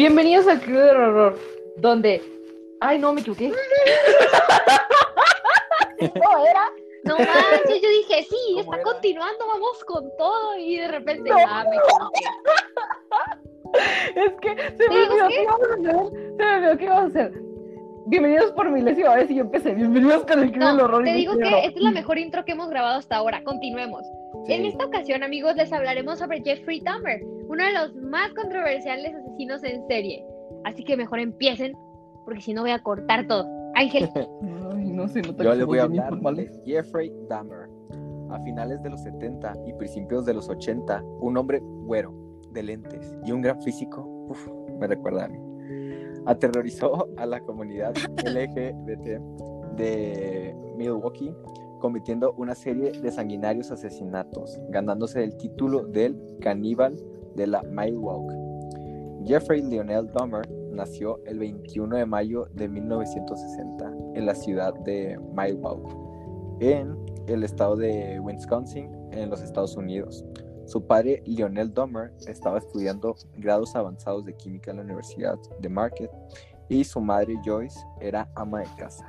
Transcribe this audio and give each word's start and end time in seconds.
Bienvenidos 0.00 0.48
al 0.48 0.60
Club 0.62 0.78
del 0.78 0.96
Horror, 0.96 1.36
donde... 1.76 2.22
Ay, 2.80 2.98
no, 2.98 3.12
me 3.12 3.20
equivoqué. 3.20 3.48
no, 6.00 6.46
era... 6.46 6.62
No 7.04 7.18
manches, 7.28 7.82
yo 7.82 7.88
dije, 7.90 8.22
sí, 8.22 8.34
¿Cómo 8.48 8.60
está 8.60 8.76
era? 8.76 8.82
continuando, 8.82 9.46
vamos 9.46 9.84
con 9.84 10.10
todo. 10.16 10.56
Y 10.56 10.78
de 10.78 10.88
repente, 10.88 11.28
No. 11.28 11.36
ah, 11.46 11.66
me. 11.68 11.76
Es 14.22 14.32
que 14.40 14.56
se 14.78 14.88
me 14.88 15.02
olvidó 15.02 15.28
qué? 15.28 15.34
que 15.34 15.42
íbamos 15.42 15.68
a 15.68 15.74
hacer. 15.74 15.96
Se 16.38 16.44
me 16.46 16.54
olvidó 16.56 16.76
que 16.78 16.84
íbamos 16.84 17.04
a 17.04 17.08
hacer. 17.08 17.32
Bienvenidos 18.06 18.52
por 18.52 18.70
milésima 18.70 19.16
vez 19.16 19.30
y 19.30 19.34
yo 19.34 19.42
empecé. 19.42 19.74
Bienvenidos 19.74 20.24
con 20.24 20.42
el 20.42 20.50
Club 20.50 20.64
del 20.64 20.76
No, 20.78 20.84
Horror. 20.84 21.04
te 21.04 21.12
digo 21.12 21.36
que 21.36 21.44
esta 21.66 21.76
es 21.76 21.76
la 21.76 21.90
mejor 21.90 22.16
intro 22.18 22.42
que 22.46 22.52
hemos 22.52 22.70
grabado 22.70 22.96
hasta 22.96 23.16
ahora. 23.16 23.44
Continuemos. 23.44 24.06
En 24.48 24.64
esta 24.64 24.86
ocasión, 24.86 25.22
amigos, 25.22 25.56
les 25.56 25.70
hablaremos 25.70 26.18
sobre 26.18 26.40
Jeffrey 26.42 26.80
Dahmer, 26.80 27.20
uno 27.48 27.62
de 27.62 27.72
los 27.72 27.94
más 27.96 28.32
controversiales 28.32 29.12
asesinos 29.40 29.64
en 29.64 29.86
serie. 29.86 30.24
Así 30.64 30.84
que 30.84 30.96
mejor 30.96 31.20
empiecen, 31.20 31.72
porque 32.24 32.40
si 32.40 32.52
no 32.52 32.62
voy 32.62 32.70
a 32.70 32.82
cortar 32.82 33.26
todo. 33.26 33.46
Ángel, 33.74 34.08
Ay, 34.74 34.92
no 34.92 35.08
se 35.08 35.22
nota 35.22 35.44
Yo 35.44 35.54
les 35.54 35.66
voy 35.66 35.78
a 35.78 35.84
hablar 35.84 36.12
de 36.12 36.50
Jeffrey 36.64 37.12
Dahmer. 37.28 37.68
A 38.30 38.38
finales 38.40 38.80
de 38.82 38.90
los 38.90 39.02
70 39.02 39.54
y 39.66 39.72
principios 39.72 40.24
de 40.24 40.34
los 40.34 40.48
80, 40.48 41.02
un 41.20 41.36
hombre 41.36 41.60
güero, 41.60 42.14
de 42.52 42.62
lentes 42.62 43.16
y 43.24 43.32
un 43.32 43.42
gran 43.42 43.60
físico, 43.60 44.04
uf, 44.28 44.48
me 44.78 44.86
recuerda 44.86 45.24
a 45.24 45.28
mí, 45.28 45.38
aterrorizó 46.26 47.08
a 47.16 47.26
la 47.26 47.40
comunidad 47.40 47.92
LGBT 48.24 49.20
de 49.76 50.54
Milwaukee, 50.76 51.34
cometiendo 51.80 52.34
una 52.36 52.54
serie 52.54 52.92
de 52.92 53.10
sanguinarios 53.10 53.72
asesinatos, 53.72 54.60
ganándose 54.68 55.24
el 55.24 55.36
título 55.36 55.86
del 55.86 56.16
caníbal 56.40 56.96
de 57.34 57.48
la 57.48 57.62
Milwaukee. 57.64 58.39
Jeffrey 59.24 59.62
Lionel 59.62 60.10
Dahmer 60.12 60.48
nació 60.72 61.18
el 61.26 61.38
21 61.38 61.96
de 61.96 62.06
mayo 62.06 62.46
de 62.52 62.68
1960 62.68 63.92
en 64.14 64.26
la 64.26 64.34
ciudad 64.34 64.72
de 64.80 65.18
Milwaukee, 65.34 65.94
en 66.60 66.96
el 67.26 67.44
estado 67.44 67.76
de 67.76 68.18
Wisconsin, 68.20 68.90
en 69.12 69.30
los 69.30 69.42
Estados 69.42 69.76
Unidos. 69.76 70.24
Su 70.66 70.86
padre, 70.86 71.22
Lionel 71.26 71.74
Dahmer, 71.74 72.12
estaba 72.26 72.58
estudiando 72.58 73.14
grados 73.36 73.74
avanzados 73.74 74.24
de 74.24 74.34
química 74.36 74.70
en 74.70 74.78
la 74.78 74.84
Universidad 74.84 75.38
de 75.58 75.68
Marquette 75.68 76.12
y 76.68 76.84
su 76.84 77.00
madre, 77.00 77.34
Joyce, 77.44 77.78
era 78.00 78.28
ama 78.36 78.60
de 78.60 78.68
casa. 78.78 79.04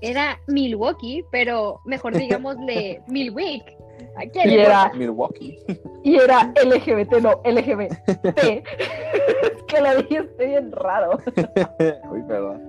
era 0.00 0.38
Milwaukee, 0.48 1.24
pero 1.30 1.80
mejor 1.84 2.12
digámosle 2.18 3.02
Milwick. 3.08 3.76
¿A 4.16 4.28
quién 4.30 4.50
Y 4.50 4.54
era-? 4.58 4.92
Milwaukee. 4.94 5.58
Y 6.02 6.16
era 6.16 6.52
LGBT, 6.64 7.20
no, 7.20 7.40
LGBT. 7.44 7.92
es 8.36 9.62
que 9.66 9.80
lo 9.80 9.96
dijiste 10.02 10.46
bien 10.46 10.72
raro. 10.72 11.18
Uy, 12.10 12.22
perdón. 12.26 12.62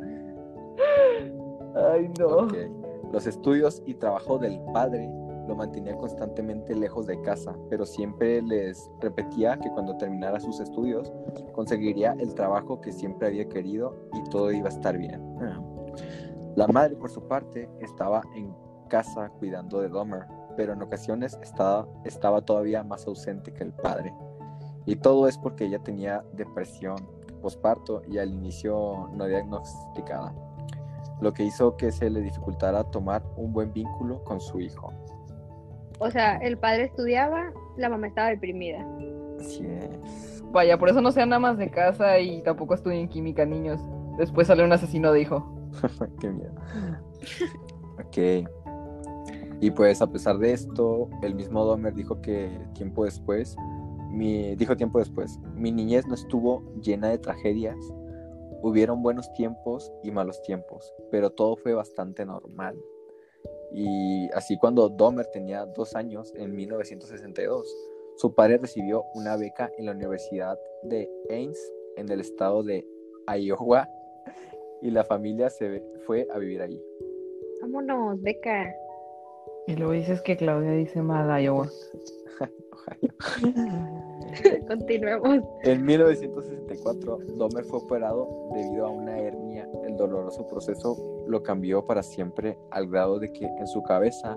Ay, 1.76 2.10
no. 2.20 2.48
Los 3.12 3.26
estudios 3.26 3.82
y 3.86 3.96
trabajo 3.96 4.38
del 4.38 4.60
padre 4.74 5.10
lo 5.48 5.56
mantenía 5.56 5.98
constantemente 5.98 6.76
lejos 6.76 7.08
de 7.08 7.20
casa, 7.24 7.56
pero 7.70 7.86
siempre 7.86 8.42
les 8.44 8.90
repetía 9.00 9.58
que 9.58 9.70
cuando 9.72 9.98
terminara 9.98 10.40
sus 10.40 10.60
estudios 10.60 11.12
conseguiría 11.54 12.16
el 12.20 12.36
trabajo 12.36 12.80
que 12.80 12.92
siempre 12.92 13.28
había 13.30 13.50
querido 13.50 13.96
y 14.14 14.30
todo 14.30 14.52
iba 14.52 14.68
a 14.68 14.72
estar 14.72 14.96
bien. 14.96 15.22
La 16.56 16.68
madre, 16.68 16.96
por 16.96 17.10
su 17.10 17.28
parte, 17.28 17.68
estaba 17.80 18.22
en 18.36 18.54
casa 18.90 19.30
cuidando 19.40 19.82
de 19.82 19.90
Dahmer, 19.90 20.26
pero 20.60 20.74
en 20.74 20.82
ocasiones 20.82 21.40
estaba, 21.42 21.88
estaba 22.04 22.42
todavía 22.42 22.84
más 22.84 23.08
ausente 23.08 23.54
que 23.54 23.64
el 23.64 23.72
padre. 23.72 24.14
Y 24.86 24.98
todo 24.98 25.30
es 25.30 25.38
porque 25.38 25.64
ella 25.64 25.80
tenía 25.80 26.22
depresión 26.34 26.98
posparto 27.42 28.02
y 28.10 28.18
al 28.18 28.34
inicio 28.34 29.10
no 29.14 29.26
diagnosticada 29.26 30.34
lo 31.22 31.34
que 31.34 31.44
hizo 31.44 31.78
que 31.78 31.94
se 31.94 32.10
le 32.10 32.20
dificultara 32.20 32.84
tomar 32.84 33.24
un 33.38 33.54
buen 33.54 33.72
vínculo 33.72 34.22
con 34.26 34.42
su 34.42 34.60
hijo. 34.60 34.92
O 35.98 36.12
sea, 36.12 36.36
el 36.40 36.58
padre 36.58 36.84
estudiaba, 36.84 37.54
la 37.78 37.88
mamá 37.88 38.08
estaba 38.08 38.28
deprimida. 38.28 38.86
Así 39.40 39.66
es. 39.66 40.44
Vaya, 40.52 40.78
por 40.78 40.90
eso 40.90 41.00
no 41.00 41.14
sean 41.14 41.32
amas 41.32 41.58
de 41.58 41.72
casa 41.72 42.20
y 42.20 42.42
tampoco 42.42 42.74
estudien 42.74 43.08
química, 43.08 43.46
niños. 43.46 43.80
Después 44.18 44.48
sale 44.48 44.66
un 44.66 44.74
asesino 44.74 45.14
de 45.14 45.22
hijo. 45.22 45.72
Qué 46.20 46.30
miedo. 46.30 46.52
Ok. 47.98 48.50
Y 49.62 49.72
pues 49.72 50.02
a 50.02 50.08
pesar 50.08 50.38
de 50.38 50.54
esto, 50.54 51.10
el 51.22 51.36
mismo 51.36 51.66
Dahmer 51.66 51.94
dijo 51.94 52.22
que 52.22 52.50
tiempo 52.74 53.04
después, 53.04 53.58
mi, 54.10 54.56
dijo 54.56 54.78
tiempo 54.78 55.00
después, 55.00 55.38
mi 55.54 55.72
niñez 55.72 56.08
no 56.08 56.14
estuvo 56.14 56.64
llena 56.82 57.10
de 57.10 57.18
tragedias. 57.18 57.78
Hubieron 58.62 59.02
buenos 59.02 59.32
tiempos 59.34 59.92
y 60.04 60.12
malos 60.12 60.42
tiempos, 60.44 60.94
pero 61.12 61.30
todo 61.30 61.58
fue 61.58 61.74
bastante 61.74 62.26
normal. 62.26 62.78
Y 63.74 64.30
así 64.34 64.58
cuando 64.58 64.90
Dahmer 64.90 65.28
tenía 65.28 65.66
dos 65.66 65.96
años, 65.96 66.34
en 66.36 66.56
1962, 66.56 67.68
su 68.16 68.34
padre 68.34 68.58
recibió 68.58 69.04
una 69.14 69.38
beca 69.38 69.70
en 69.78 69.86
la 69.86 69.92
Universidad 69.92 70.58
de 70.84 71.10
Ames, 71.30 71.74
en 71.98 72.10
el 72.10 72.22
estado 72.22 72.64
de 72.64 72.86
Iowa, 73.28 73.88
y 74.82 74.92
la 74.92 75.04
familia 75.04 75.50
se 75.50 75.84
fue 76.06 76.28
a 76.34 76.38
vivir 76.38 76.62
allí. 76.62 76.82
Vámonos, 77.62 78.22
beca. 78.22 78.74
Y 79.70 79.76
luego 79.76 79.92
dices 79.92 80.20
que 80.24 80.36
Claudia 80.36 80.72
dice 80.72 81.00
mal 81.00 81.40
Iowa. 81.44 81.70
Continuemos. 84.68 85.44
En 85.62 85.86
1964, 85.86 87.20
Dahmer 87.38 87.64
fue 87.66 87.78
operado 87.78 88.50
debido 88.56 88.88
a 88.88 88.90
una 88.90 89.20
hernia. 89.20 89.70
El 89.88 89.96
doloroso 89.96 90.48
proceso 90.48 90.98
lo 91.28 91.44
cambió 91.44 91.86
para 91.86 92.02
siempre 92.02 92.58
al 92.72 92.88
grado 92.88 93.20
de 93.20 93.32
que 93.32 93.46
en 93.46 93.68
su 93.68 93.84
cabeza 93.84 94.36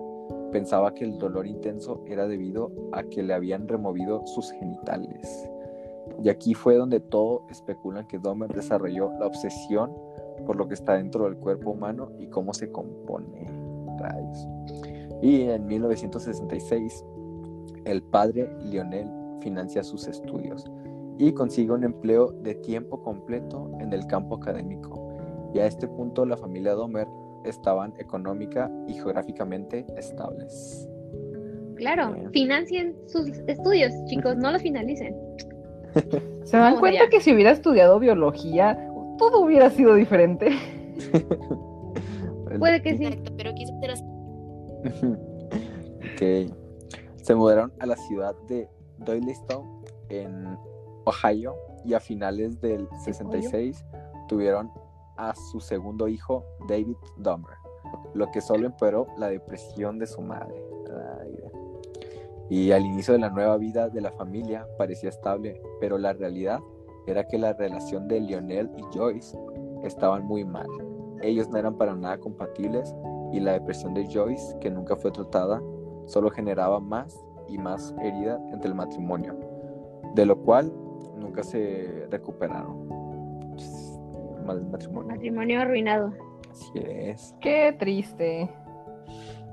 pensaba 0.51 0.93
que 0.93 1.05
el 1.05 1.17
dolor 1.17 1.47
intenso 1.47 2.05
era 2.07 2.29
debido 2.29 2.71
a 2.93 3.03
que 3.03 3.23
le 3.23 3.33
habían 3.33 3.67
removido 3.69 4.27
sus 4.27 4.51
genitales. 4.53 5.49
Y 6.23 6.29
aquí 6.29 6.53
fue 6.53 6.75
donde 6.75 7.01
todo 7.01 7.47
especulan 7.49 8.07
que 8.07 8.19
Dahmer 8.19 8.53
desarrolló 8.53 9.11
la 9.19 9.29
obsesión 9.29 9.97
por 10.45 10.57
lo 10.57 10.69
que 10.69 10.75
está 10.75 10.93
dentro 10.99 11.25
del 11.25 11.37
cuerpo 11.37 11.71
humano 11.71 12.11
y 12.19 12.27
cómo 12.27 12.53
se 12.53 12.71
compone. 12.71 13.49
Rayos. 13.99 14.92
Y 15.23 15.43
en 15.43 15.67
1966, 15.67 17.05
el 17.85 18.03
padre 18.03 18.51
Lionel 18.65 19.09
financia 19.41 19.83
sus 19.83 20.07
estudios 20.09 20.71
y 21.19 21.33
consigue 21.33 21.73
un 21.73 21.85
empleo 21.85 22.33
de 22.33 22.57
tiempo 22.57 23.01
completo 23.03 23.71
en 23.81 23.93
el 23.93 24.07
campo 24.07 24.37
académico. 24.37 25.17
Y 25.55 25.61
a 25.61 25.67
este 25.67 25.87
punto 25.87 26.27
la 26.27 26.37
familia 26.37 26.75
Dahmer 26.75 27.07
estaban 27.45 27.95
económica 27.99 28.71
y 28.89 28.95
geográficamente 28.95 29.87
estables. 29.97 30.89
Claro, 31.77 32.15
Bien. 32.15 32.31
financien 32.31 32.97
sus 33.07 33.29
estudios, 33.47 33.93
chicos, 34.07 34.37
no 34.37 34.51
los 34.51 34.63
finalicen. 34.63 35.15
¿Se 36.45 36.57
dan 36.57 36.79
cuenta 36.79 37.03
allá. 37.03 37.11
que 37.11 37.21
si 37.21 37.33
hubiera 37.33 37.51
estudiado 37.51 37.99
biología, 37.99 38.77
todo 39.19 39.41
hubiera 39.41 39.71
sido 39.71 39.95
diferente? 39.95 40.51
Puede 42.59 42.83
que 42.83 42.97
sí. 42.97 43.05
Exacto, 43.05 43.33
pero 43.37 43.93
así. 43.93 44.12
Ok. 46.15 46.53
Se 47.23 47.35
mudaron 47.35 47.73
a 47.79 47.87
la 47.87 47.97
ciudad 47.97 48.35
de 48.49 48.69
Doylestown, 48.99 49.85
en 50.09 50.59
Ohio, 51.05 51.55
y 51.85 51.95
a 51.95 52.01
finales 52.01 52.61
del 52.61 52.89
66 53.05 53.85
tuvieron 54.29 54.71
a 55.17 55.35
su 55.35 55.61
segundo 55.61 56.09
hijo, 56.09 56.45
David 56.69 56.97
Dahmer, 57.19 57.57
lo 58.15 58.31
que 58.31 58.41
solo 58.41 58.67
empeoró 58.67 59.07
la 59.19 59.29
depresión 59.29 59.99
de 59.99 60.07
su 60.07 60.21
madre. 60.21 60.63
Ay, 61.21 61.37
y 62.51 62.73
al 62.73 62.85
inicio 62.85 63.15
de 63.15 63.21
la 63.21 63.31
nueva 63.31 63.57
vida 63.57 63.89
de 63.89 64.01
la 64.01 64.13
familia 64.13 64.67
parecía 64.77 65.09
estable, 65.09 65.63
pero 65.81 65.97
la 65.97 66.13
realidad 66.13 66.61
era 67.07 67.27
que 67.27 67.39
la 67.39 67.55
relación 67.55 68.09
de 68.09 68.21
Lionel 68.21 68.71
y 68.77 68.83
Joyce 68.97 69.39
estaban 69.83 70.25
muy 70.25 70.45
mal. 70.45 70.67
Ellos 71.23 71.49
no 71.49 71.57
eran 71.57 71.77
para 71.79 71.95
nada 71.95 72.19
compatibles 72.19 72.95
y 73.33 73.41
la 73.41 73.53
depresión 73.53 73.95
de 73.95 74.07
Joyce, 74.07 74.59
que 74.61 74.71
nunca 74.71 74.97
fue 74.97 75.11
tratada, 75.11 75.61
solo 76.07 76.31
generaba 76.31 76.81
más 76.81 77.19
y 77.49 77.59
más 77.59 77.95
herida 78.03 78.41
entre 78.53 78.69
el 78.69 78.75
matrimonio, 78.75 79.39
de 80.15 80.27
lo 80.27 80.39
cual 80.39 80.73
nunca 81.17 81.43
se 81.43 82.07
recuperaron. 82.11 82.89
Mal 84.47 84.65
matrimonio. 84.71 85.13
Matrimonio 85.13 85.61
arruinado. 85.61 86.13
Así 86.51 86.73
es. 86.75 87.35
Qué 87.41 87.75
triste. 87.79 88.51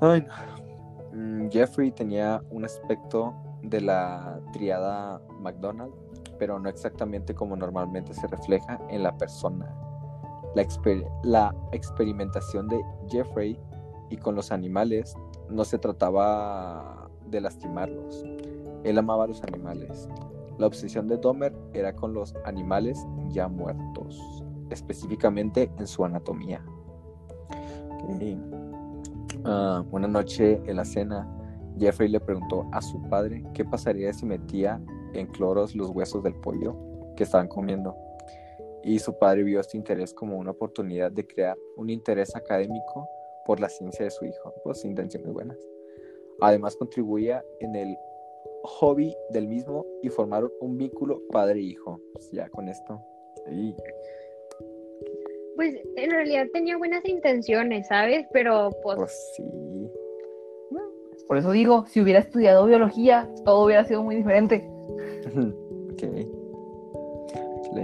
Ay, 0.02 0.26
no. 0.26 0.60
Mm, 1.18 1.50
Jeffrey 1.50 1.92
tenía 1.92 2.42
un 2.52 2.66
aspecto 2.66 3.34
de 3.64 3.82
la 3.82 4.40
triada 4.54 5.22
McDonald, 5.40 5.94
pero 6.38 6.60
no 6.60 6.70
exactamente 6.70 7.34
como 7.34 7.56
normalmente 7.56 8.14
se 8.14 8.28
refleja 8.28 8.80
en 8.90 9.04
la 9.04 9.16
persona. 9.18 9.74
La, 10.56 10.64
exper- 10.64 11.08
la 11.24 11.54
experimentación 11.72 12.68
de 12.68 12.82
Jeffrey 13.08 13.60
y 14.10 14.18
con 14.18 14.36
los 14.36 14.52
animales 14.52 15.16
no 15.50 15.64
se 15.64 15.78
trataba 15.78 17.10
de 17.28 17.42
lastimarlos. 17.42 18.24
Él 18.84 18.98
amaba 18.98 19.26
a 19.26 19.28
los 19.28 19.44
animales 19.44 20.08
La 20.58 20.68
obsesión 20.68 21.08
de 21.08 21.18
Dahmer 21.18 21.54
era 21.74 21.96
con 21.96 22.14
los 22.14 22.34
animales 22.46 23.06
ya 23.30 23.48
muertos, 23.48 24.44
específicamente 24.70 25.72
en 25.78 25.88
su 25.88 26.04
anatomía. 26.04 26.64
Ok. 28.04 28.24
Ah, 29.46 29.84
una 29.92 30.08
noche 30.08 30.62
en 30.66 30.76
la 30.76 30.86
cena, 30.86 31.28
Jeffrey 31.78 32.10
le 32.10 32.20
preguntó 32.20 32.68
a 32.72 32.82
su 32.82 33.02
padre 33.04 33.44
qué 33.54 33.64
pasaría 33.64 34.12
si 34.12 34.26
metía 34.26 34.82
en 35.14 35.28
cloros 35.28 35.76
los 35.76 35.90
huesos 35.92 36.24
del 36.24 36.36
pollo 36.36 36.76
que 37.16 37.24
estaban 37.24 37.48
comiendo. 37.48 37.96
Y 38.84 39.00
su 39.00 39.18
padre 39.18 39.44
vio 39.44 39.60
este 39.60 39.78
interés 39.78 40.14
como 40.14 40.38
una 40.38 40.52
oportunidad 40.52 41.12
de 41.12 41.26
crear 41.26 41.58
un 41.78 41.90
interés 41.90 42.36
académico 42.36 43.08
por 43.50 43.60
la 43.60 43.68
ciencia 43.68 44.06
de 44.06 44.12
su 44.12 44.26
hijo, 44.26 44.54
pues 44.64 44.86
intenciones 44.86 45.34
buenas. 45.34 45.58
Además 46.40 46.76
contribuía 46.76 47.44
en 47.62 47.76
el 47.76 47.98
hobby 48.62 49.12
del 49.32 49.48
mismo 49.48 49.88
y 50.04 50.10
formaron 50.10 50.52
un 50.62 50.78
vínculo 50.78 51.20
padre-hijo. 51.32 52.00
Pues 52.14 52.30
ya 52.32 52.48
con 52.50 52.70
esto. 52.70 53.02
Y 53.50 53.76
Pues 55.56 55.74
en 55.96 56.12
realidad 56.12 56.46
tenía 56.54 56.78
buenas 56.78 57.04
intenciones, 57.06 57.88
¿sabes? 57.88 58.28
Pero 58.32 58.70
pues, 58.84 58.98
pues 58.98 59.34
sí. 59.36 59.44
Por 61.28 61.38
eso 61.40 61.52
digo, 61.52 61.88
si 61.88 62.02
hubiera 62.02 62.20
estudiado 62.20 62.68
biología, 62.68 63.28
todo 63.46 63.66
hubiera 63.66 63.84
sido 63.84 64.04
muy 64.04 64.18
diferente. 64.18 64.64
ok. 65.94 66.04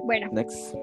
Bueno, 0.04 0.30
Next. 0.32 0.76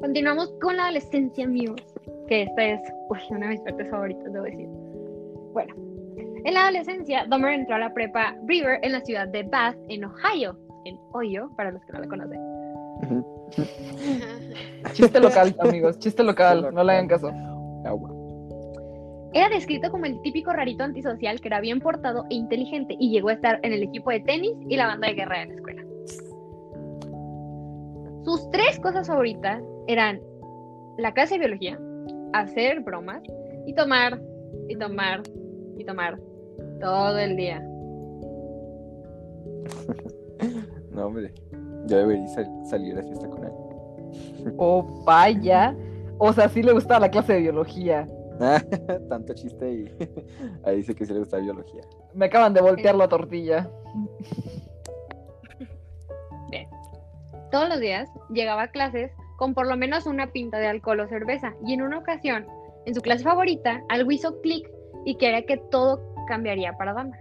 continuamos 0.00 0.54
con 0.58 0.78
la 0.78 0.84
adolescencia, 0.84 1.44
amigos. 1.44 1.82
Que 2.28 2.42
esta 2.42 2.64
es 2.64 2.80
uy, 3.08 3.18
una 3.30 3.46
de 3.46 3.52
mis 3.52 3.60
partes 3.62 3.90
favoritas, 3.90 4.32
debo 4.32 4.44
decir. 4.44 4.68
Bueno, 5.52 5.74
en 6.44 6.54
la 6.54 6.62
adolescencia, 6.62 7.26
Dahmer 7.28 7.52
entró 7.52 7.74
a 7.76 7.78
la 7.78 7.92
prepa 7.92 8.36
River 8.46 8.78
en 8.82 8.92
la 8.92 9.00
ciudad 9.00 9.28
de 9.28 9.42
Bath, 9.42 9.76
en 9.88 10.04
Ohio. 10.04 10.58
En 10.84 10.98
Ohio, 11.12 11.50
para 11.56 11.70
los 11.72 11.84
que 11.84 11.92
no 11.92 12.00
la 12.00 12.08
conocen. 12.08 12.40
Chiste 14.92 15.20
local, 15.20 15.56
amigos, 15.60 15.98
chiste 15.98 16.22
local, 16.22 16.68
no 16.72 16.84
le 16.84 16.92
hagan 16.92 17.08
caso. 17.08 17.32
Agua. 17.84 18.10
Era 19.32 19.48
descrito 19.50 19.90
como 19.90 20.06
el 20.06 20.20
típico 20.22 20.52
rarito 20.52 20.84
antisocial 20.84 21.40
que 21.40 21.48
era 21.48 21.60
bien 21.60 21.80
portado 21.80 22.24
e 22.30 22.34
inteligente 22.34 22.96
y 22.98 23.10
llegó 23.10 23.28
a 23.28 23.34
estar 23.34 23.60
en 23.62 23.72
el 23.72 23.82
equipo 23.82 24.10
de 24.10 24.20
tenis 24.20 24.52
y 24.68 24.76
la 24.76 24.86
banda 24.86 25.08
de 25.08 25.14
guerra 25.14 25.40
de 25.40 25.46
la 25.46 25.54
escuela. 25.54 25.82
Sus 28.24 28.50
tres 28.50 28.80
cosas 28.80 29.06
favoritas 29.06 29.62
eran 29.86 30.20
la 30.96 31.12
clase 31.12 31.34
de 31.34 31.40
biología, 31.40 31.78
hacer 32.32 32.80
bromas 32.80 33.22
y 33.66 33.74
tomar, 33.74 34.20
y 34.68 34.76
tomar, 34.76 35.22
y 35.76 35.84
tomar 35.84 36.18
todo 36.80 37.18
el 37.18 37.36
día. 37.36 37.62
No, 40.90 41.06
hombre. 41.06 41.32
Yo 41.86 41.98
debería 41.98 42.26
sal- 42.28 42.50
salir 42.68 42.94
de 42.96 43.02
fiesta 43.04 43.28
con 43.28 43.44
él. 43.44 43.52
Oh, 44.56 44.82
vaya. 45.04 45.76
O 46.18 46.32
sea, 46.32 46.48
sí 46.48 46.60
le 46.62 46.72
gustaba 46.72 46.98
la 47.00 47.10
clase 47.10 47.34
de 47.34 47.40
biología. 47.40 48.06
Tanto 49.08 49.32
chiste 49.34 49.70
y 49.72 49.92
ahí 50.64 50.78
dice 50.78 50.94
que 50.96 51.04
sí 51.06 51.12
le 51.12 51.20
gusta 51.20 51.36
biología. 51.38 51.82
Me 52.14 52.26
acaban 52.26 52.52
de 52.54 52.60
voltear 52.62 52.94
la 52.96 53.08
tortilla. 53.08 53.68
Todos 57.50 57.68
los 57.68 57.80
días 57.80 58.08
llegaba 58.30 58.62
a 58.64 58.68
clases 58.68 59.10
con 59.38 59.54
por 59.54 59.68
lo 59.68 59.76
menos 59.76 60.06
una 60.06 60.32
pinta 60.32 60.58
de 60.58 60.66
alcohol 60.66 60.98
o 61.00 61.08
cerveza 61.08 61.54
y 61.64 61.72
en 61.72 61.82
una 61.82 61.98
ocasión, 61.98 62.44
en 62.86 62.94
su 62.94 63.00
clase 63.00 63.22
favorita, 63.22 63.82
algo 63.88 64.10
hizo 64.10 64.40
clic 64.40 64.68
y 65.04 65.14
quería 65.16 65.46
que 65.46 65.58
todo 65.70 66.02
cambiaría 66.26 66.72
para 66.72 66.92
Dahmer. 66.92 67.20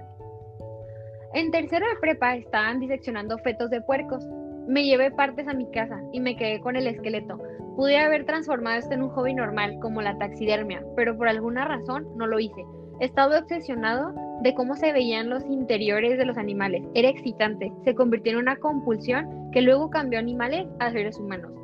En 1.36 1.52
tercero 1.52 1.86
de 1.88 2.00
prepa 2.02 2.36
estaban 2.36 2.80
diseccionando 2.80 3.38
fetos 3.38 3.69
de 3.69 3.81
puercos. 3.81 4.28
Me 4.68 4.84
llevé 4.84 5.12
partes 5.12 5.48
a 5.48 5.54
mi 5.54 5.69
casa 5.69 6.02
y 6.12 6.19
me 6.19 6.36
quedé 6.36 6.60
con 6.60 6.75
el 6.75 6.88
esqueleto. 6.88 7.38
Pude 7.75 8.00
haber 8.00 8.25
transformado 8.25 8.80
esto 8.80 8.96
en 8.96 9.04
un 9.04 9.10
hobby 9.10 9.36
normal 9.36 9.78
como 9.80 10.02
la 10.02 10.18
taxidermia, 10.18 10.84
pero 10.96 11.16
por 11.16 11.28
alguna 11.28 11.66
razón 11.66 12.08
no 12.18 12.25
lo 12.25 12.40
hice. 12.40 12.66
Estaba 13.00 13.38
obsesionado 13.38 14.16
de 14.42 14.56
cómo 14.56 14.75
se 14.75 14.92
veían 14.92 15.30
los 15.30 15.46
interiores 15.46 16.18
de 16.18 16.25
los 16.25 16.38
animales. 16.38 16.84
Era 16.96 17.10
excitante. 17.10 17.72
Se 17.84 17.94
convirtió 17.94 18.31
en 18.31 18.40
una 18.40 18.56
compulsión 18.56 19.52
que 19.52 19.62
luego 19.62 19.92
cambió 19.92 20.18
animales 20.18 20.66
a 20.80 20.92
seres 20.92 21.19
humanos. 21.19 21.56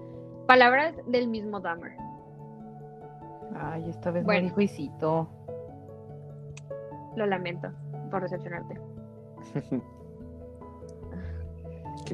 Palabras 0.47 0.95
del 1.07 1.27
mismo 1.27 1.59
Dahmer. 1.59 1.93
Ay, 3.55 3.89
esta 3.89 4.11
vez 4.11 4.23
Bueno. 4.25 4.47
dijo 4.47 4.61
Isito. 4.61 5.29
Lo 7.15 7.25
lamento 7.25 7.69
por 8.11 8.21
decepcionarte. 8.23 8.79
Ok. 12.01 12.11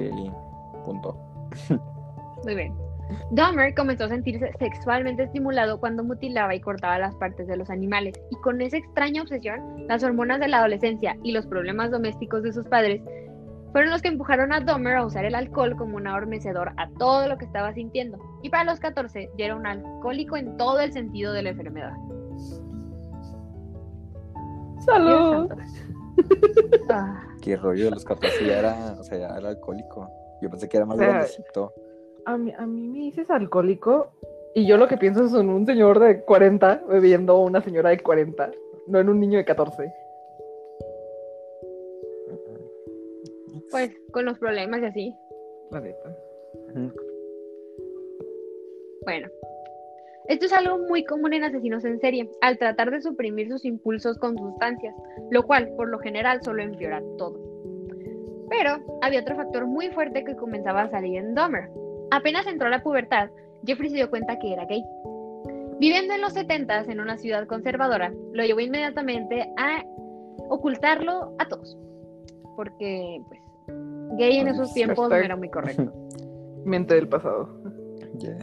Punto. 0.86 1.18
Muy 2.44 2.54
bien. 2.56 2.76
Dahmer 3.32 3.74
comenzó 3.74 4.04
a 4.04 4.10
sentirse 4.10 4.52
sexualmente 4.60 5.24
estimulado 5.24 5.80
cuando 5.80 6.04
mutilaba 6.04 6.54
y 6.54 6.60
cortaba 6.62 7.00
las 7.00 7.16
partes 7.16 7.48
de 7.48 7.58
los 7.58 7.72
animales, 7.72 8.14
y 8.30 8.36
con 8.36 8.62
esa 8.62 8.78
extraña 8.78 9.24
obsesión, 9.24 9.88
las 9.88 10.04
hormonas 10.04 10.40
de 10.40 10.48
la 10.48 10.60
adolescencia 10.60 11.18
y 11.24 11.32
los 11.32 11.48
problemas 11.48 11.90
domésticos 11.90 12.44
de 12.44 12.54
sus 12.54 12.68
padres 12.68 13.02
fueron 13.72 13.92
los 13.92 14.02
que 14.02 14.08
empujaron 14.08 14.52
a 14.52 14.62
Dahmer 14.62 14.98
a 14.98 15.06
usar 15.06 15.26
el 15.26 15.36
alcohol 15.36 15.76
como 15.76 15.98
un 15.98 16.08
adormecedor 16.08 16.72
a 16.78 16.90
todo 16.98 17.28
lo 17.28 17.38
que 17.38 17.46
estaba 17.46 17.74
sintiendo. 17.74 18.18
Y 18.42 18.50
para 18.50 18.64
los 18.64 18.80
14 18.80 19.30
ya 19.38 19.46
era 19.46 19.56
un 19.56 19.68
alcohólico 19.68 20.38
en 20.38 20.58
todo 20.58 20.80
el 20.80 20.92
sentido 20.92 21.34
de 21.34 21.44
la 21.44 21.50
enfermedad. 21.50 21.94
¡Salud! 24.80 25.50
Ah, 26.90 27.24
Qué 27.42 27.56
rollo 27.56 27.86
de 27.86 27.92
los 27.92 28.04
14 28.04 28.46
ya 28.46 28.60
era, 28.60 28.98
o 29.00 29.04
sea, 29.04 29.18
ya 29.18 29.38
era 29.38 29.50
alcohólico. 29.50 30.10
Yo 30.42 30.50
pensé 30.50 30.68
que 30.68 30.76
era 30.76 30.86
más 30.86 30.98
O 30.98 31.00
sea, 31.00 31.08
grandecito. 31.08 31.74
A 32.26 32.38
mí, 32.38 32.52
a 32.58 32.66
mí 32.66 32.88
me 32.90 33.00
dices 33.00 33.30
alcohólico 33.30 34.12
y 34.54 34.68
yo 34.68 34.76
lo 34.78 34.88
que 34.88 34.98
pienso 34.98 35.24
es 35.24 35.34
en 35.34 35.50
un 35.50 35.66
señor 35.66 36.00
de 36.00 36.24
40 36.24 36.84
bebiendo 36.90 37.34
a 37.34 37.40
una 37.40 37.62
señora 37.62 37.92
de 37.92 38.00
40, 38.00 38.52
no 38.88 39.00
en 39.00 39.08
un 39.08 39.20
niño 39.20 39.38
de 39.38 39.46
14. 39.46 39.94
Pues 43.72 43.92
con 44.12 44.26
los 44.26 44.40
problemas 44.40 44.82
y 44.82 44.86
así. 44.86 45.16
La 45.72 45.80
neta. 45.82 46.18
Ujú. 46.76 46.94
Bueno, 49.04 49.28
esto 50.30 50.46
es 50.46 50.54
algo 50.54 50.78
muy 50.88 51.04
común 51.06 51.34
en 51.34 51.44
asesinos 51.44 51.84
en 51.86 52.00
serie, 52.00 52.30
al 52.42 52.58
tratar 52.60 52.92
de 52.92 53.02
suprimir 53.02 53.50
sus 53.50 53.66
impulsos 53.66 54.20
con 54.20 54.38
sustancias, 54.38 54.94
lo 55.32 55.44
cual 55.44 55.70
por 55.76 55.90
lo 55.90 55.98
general 56.00 56.42
solo 56.44 56.62
empeora 56.62 57.02
todo. 57.18 57.40
Pero 58.50 58.78
había 59.02 59.22
otro 59.22 59.36
factor 59.36 59.66
muy 59.66 59.90
fuerte 59.90 60.24
que 60.24 60.36
comenzaba 60.36 60.84
a 60.84 60.92
salir 60.92 61.18
en 61.18 61.34
Dahmer. 61.34 61.70
Apenas 62.12 62.46
entró 62.46 62.68
a 62.68 62.72
la 62.72 62.84
pubertad, 62.84 63.30
Jeffrey 63.66 63.90
se 63.90 63.96
dio 63.96 64.10
cuenta 64.10 64.38
que 64.38 64.54
era 64.54 64.66
gay. 64.66 64.84
Viviendo 65.80 66.14
en 66.14 66.22
los 66.22 66.34
70 66.34 66.82
en 66.82 67.00
una 67.00 67.18
ciudad 67.18 67.48
conservadora, 67.48 68.14
lo 68.34 68.44
llevó 68.44 68.60
inmediatamente 68.60 69.50
a 69.58 69.84
ocultarlo 70.50 71.34
a 71.40 71.48
todos. 71.48 71.78
Porque, 72.60 73.22
pues, 73.30 73.42
gay 74.18 74.40
en 74.40 74.48
Ay, 74.48 74.54
esos 74.54 74.74
tiempos 74.74 75.10
no 75.10 75.16
era 75.16 75.38
muy 75.38 75.48
correcto. 75.48 75.94
Mente 76.66 76.96
del 76.96 77.08
pasado. 77.08 77.48
Yeah. 78.18 78.38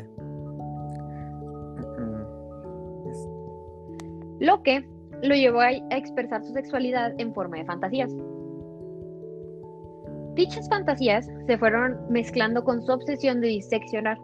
Lo 4.41 4.63
que 4.63 4.89
lo 5.23 5.35
llevó 5.35 5.61
a 5.61 5.67
a 5.67 5.97
expresar 5.99 6.43
su 6.43 6.55
sexualidad 6.55 7.13
en 7.19 7.35
forma 7.35 7.59
de 7.59 7.67
fantasías. 7.67 8.11
Dichas 10.35 10.67
fantasías 10.71 11.31
se 11.47 11.59
fueron 11.59 11.99
mezclando 12.09 12.65
con 12.65 12.81
su 12.81 12.93
obsesión 12.93 13.43
de 13.43 13.49
diseccionar. 13.49 14.17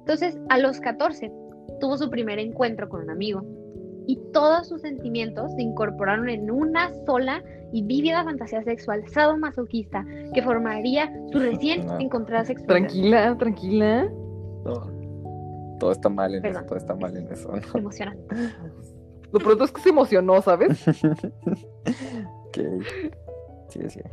Entonces, 0.00 0.38
a 0.50 0.58
los 0.58 0.80
14, 0.80 1.32
tuvo 1.80 1.96
su 1.96 2.10
primer 2.10 2.38
encuentro 2.38 2.90
con 2.90 3.04
un 3.04 3.08
amigo 3.08 3.42
y 4.06 4.20
todos 4.34 4.68
sus 4.68 4.82
sentimientos 4.82 5.50
se 5.54 5.62
incorporaron 5.62 6.28
en 6.28 6.50
una 6.50 6.92
sola 7.06 7.42
y 7.74 7.82
vívida 7.82 8.22
fantasía 8.22 8.62
sexual 8.62 9.04
sadomasoquista 9.08 10.06
que 10.32 10.42
formaría 10.42 11.12
su 11.32 11.40
recién 11.40 11.86
No. 11.86 11.98
encontrada 11.98 12.44
sexualidad. 12.44 12.76
Tranquila, 12.88 13.36
tranquila. 13.36 14.04
no, 14.64 15.78
todo 15.80 15.90
está 15.90 16.08
mal 16.08 16.34
en 16.36 16.42
Perdón. 16.42 16.60
eso, 16.62 16.66
todo 16.68 16.78
está 16.78 16.94
mal 16.94 17.16
en 17.16 17.32
eso. 17.32 17.50
¿no? 17.52 17.78
Emocionante. 17.78 18.22
Lo 19.32 19.40
pronto 19.40 19.64
es 19.64 19.72
que 19.72 19.80
se 19.80 19.88
emocionó, 19.88 20.40
¿sabes? 20.40 20.86
ok. 22.46 22.58
Sigue, 23.68 23.90
sigue. 23.90 24.10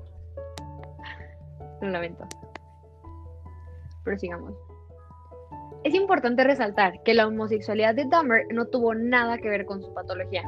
Lo 1.82 1.90
lamento. 1.90 2.26
Pero 4.04 4.18
sigamos. 4.18 4.54
Es 5.84 5.94
importante 5.94 6.44
resaltar 6.44 7.02
que 7.04 7.14
la 7.14 7.28
homosexualidad 7.28 7.94
de 7.94 8.06
Dahmer 8.06 8.46
no 8.52 8.66
tuvo 8.66 8.96
nada 8.96 9.38
que 9.38 9.50
ver 9.50 9.66
con 9.66 9.82
su 9.82 9.94
patología. 9.94 10.44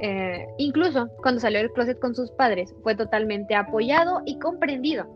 Eh, 0.00 0.46
incluso 0.58 1.08
cuando 1.22 1.40
salió 1.40 1.60
del 1.60 1.72
closet 1.72 1.98
con 1.98 2.14
sus 2.14 2.30
padres, 2.32 2.74
fue 2.82 2.94
totalmente 2.94 3.54
apoyado 3.54 4.22
y 4.24 4.38
comprendido. 4.38 5.06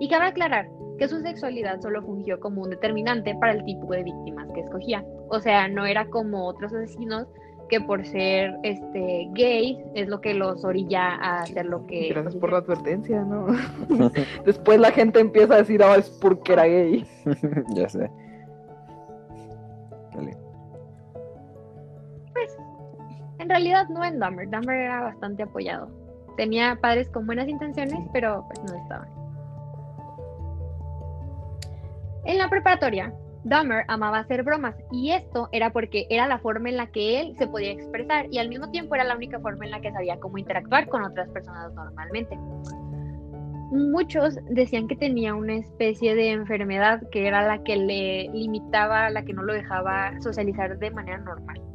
Y 0.00 0.08
cabe 0.08 0.26
aclarar 0.26 0.68
que 0.98 1.08
su 1.08 1.20
sexualidad 1.20 1.80
solo 1.80 2.02
fungió 2.02 2.40
como 2.40 2.62
un 2.62 2.70
determinante 2.70 3.34
para 3.40 3.52
el 3.52 3.64
tipo 3.64 3.92
de 3.92 4.04
víctimas 4.04 4.48
que 4.52 4.60
escogía. 4.60 5.04
O 5.28 5.40
sea, 5.40 5.68
no 5.68 5.86
era 5.86 6.06
como 6.06 6.46
otros 6.46 6.72
asesinos 6.72 7.28
que 7.68 7.80
por 7.80 8.06
ser 8.06 8.54
este 8.62 9.28
gay 9.32 9.78
es 9.94 10.08
lo 10.08 10.20
que 10.20 10.34
los 10.34 10.64
orilla 10.64 11.16
a 11.16 11.40
hacer 11.40 11.66
lo 11.66 11.84
que 11.86 12.10
Gracias 12.10 12.36
por 12.36 12.52
la 12.52 12.58
advertencia, 12.58 13.22
¿no? 13.22 13.46
Después 14.44 14.78
la 14.78 14.92
gente 14.92 15.20
empieza 15.20 15.54
a 15.54 15.58
decir, 15.58 15.82
ah, 15.82 15.96
es 15.96 16.08
porque 16.08 16.52
era 16.52 16.66
gay. 16.66 17.04
ya 17.74 17.88
sé. 17.88 18.10
En 23.46 23.50
realidad 23.50 23.88
no 23.88 24.04
en 24.04 24.18
Dahmer. 24.18 24.50
Dahmer 24.50 24.76
era 24.76 25.02
bastante 25.02 25.44
apoyado. 25.44 25.88
Tenía 26.36 26.76
padres 26.80 27.08
con 27.10 27.26
buenas 27.26 27.48
intenciones, 27.48 28.00
pero 28.12 28.44
pues 28.48 28.58
no 28.64 28.76
estaban. 28.76 29.08
En 32.24 32.38
la 32.38 32.50
preparatoria, 32.50 33.14
Dahmer 33.44 33.84
amaba 33.86 34.18
hacer 34.18 34.42
bromas 34.42 34.74
y 34.90 35.12
esto 35.12 35.48
era 35.52 35.70
porque 35.70 36.08
era 36.10 36.26
la 36.26 36.40
forma 36.40 36.70
en 36.70 36.76
la 36.76 36.88
que 36.88 37.20
él 37.20 37.36
se 37.38 37.46
podía 37.46 37.70
expresar 37.70 38.26
y 38.32 38.38
al 38.38 38.48
mismo 38.48 38.68
tiempo 38.72 38.96
era 38.96 39.04
la 39.04 39.14
única 39.14 39.38
forma 39.38 39.64
en 39.64 39.70
la 39.70 39.80
que 39.80 39.92
sabía 39.92 40.18
cómo 40.18 40.38
interactuar 40.38 40.88
con 40.88 41.04
otras 41.04 41.28
personas 41.28 41.72
normalmente. 41.72 42.36
Muchos 43.70 44.40
decían 44.50 44.88
que 44.88 44.96
tenía 44.96 45.36
una 45.36 45.54
especie 45.54 46.16
de 46.16 46.32
enfermedad 46.32 47.00
que 47.12 47.28
era 47.28 47.46
la 47.46 47.62
que 47.62 47.76
le 47.76 48.28
limitaba, 48.32 49.08
la 49.10 49.22
que 49.22 49.32
no 49.32 49.44
lo 49.44 49.52
dejaba 49.52 50.20
socializar 50.20 50.76
de 50.78 50.90
manera 50.90 51.18
normal. 51.18 51.65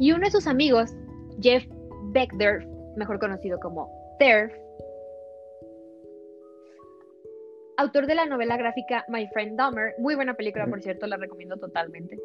Y 0.00 0.12
uno 0.12 0.24
de 0.24 0.30
sus 0.30 0.46
amigos, 0.46 0.96
Jeff 1.42 1.62
Beckder, 2.12 2.66
mejor 2.96 3.18
conocido 3.18 3.60
como 3.60 3.86
Terf, 4.18 4.50
autor 7.76 8.06
de 8.06 8.14
la 8.14 8.24
novela 8.24 8.56
gráfica 8.56 9.04
My 9.08 9.28
Friend 9.28 9.58
Dahmer, 9.58 9.92
muy 9.98 10.14
buena 10.14 10.32
película 10.34 10.66
por 10.66 10.80
cierto, 10.80 11.06
la 11.06 11.18
recomiendo 11.18 11.58
totalmente. 11.58 12.18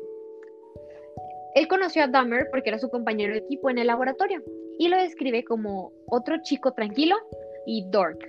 Él 1.56 1.68
conoció 1.68 2.04
a 2.04 2.08
Dahmer 2.08 2.48
porque 2.50 2.70
era 2.70 2.80
su 2.80 2.90
compañero 2.90 3.34
de 3.34 3.40
equipo 3.40 3.70
en 3.70 3.78
el 3.78 3.88
laboratorio 3.88 4.42
y 4.80 4.88
lo 4.88 4.96
describe 4.96 5.44
como 5.44 5.92
otro 6.08 6.38
chico 6.44 6.72
tranquilo 6.72 7.18
y 7.66 7.86
dork. 7.90 8.26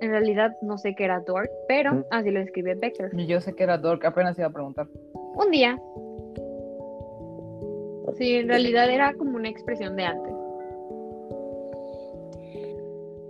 En 0.00 0.10
realidad 0.10 0.52
no 0.62 0.78
sé 0.78 0.94
qué 0.94 1.06
era 1.06 1.18
dork, 1.18 1.50
pero 1.66 2.04
así 2.12 2.30
lo 2.30 2.38
describe 2.38 2.76
Becker. 2.76 3.10
Y 3.16 3.26
yo 3.26 3.40
sé 3.40 3.52
que 3.54 3.64
era 3.64 3.78
Dork, 3.78 4.04
apenas 4.04 4.38
iba 4.38 4.46
a 4.48 4.52
preguntar. 4.52 4.86
Un 5.12 5.50
día. 5.50 5.76
Sí, 8.16 8.36
en 8.36 8.48
realidad 8.48 8.90
era 8.90 9.12
como 9.14 9.36
una 9.36 9.48
expresión 9.48 9.96
de 9.96 10.04
antes. 10.04 10.32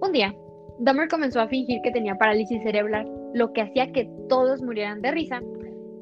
Un 0.01 0.13
día, 0.13 0.35
Dahmer 0.79 1.09
comenzó 1.09 1.41
a 1.41 1.49
fingir 1.49 1.81
que 1.83 1.91
tenía 1.91 2.17
parálisis 2.17 2.63
cerebral, 2.63 3.11
lo 3.33 3.53
que 3.53 3.63
hacía 3.63 3.91
que 3.93 4.11
todos 4.29 4.63
murieran 4.63 5.01
de 5.01 5.11
risa, 5.13 5.41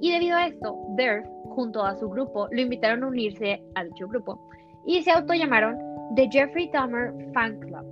y 0.01 0.11
debido 0.11 0.37
a 0.37 0.47
esto, 0.47 0.77
Derf, 0.97 1.25
junto 1.51 1.85
a 1.85 1.95
su 1.97 2.09
grupo, 2.09 2.49
lo 2.51 2.61
invitaron 2.61 3.05
a 3.05 3.09
unirse 3.09 3.63
a 3.77 3.85
dicho 3.85 4.09
grupo, 4.09 4.41
y 4.85 5.03
se 5.03 5.13
autollamaron 5.13 5.79
The 6.17 6.29
Jeffrey 6.33 6.69
Dahmer 6.73 7.13
Fan 7.33 7.61
Club, 7.61 7.87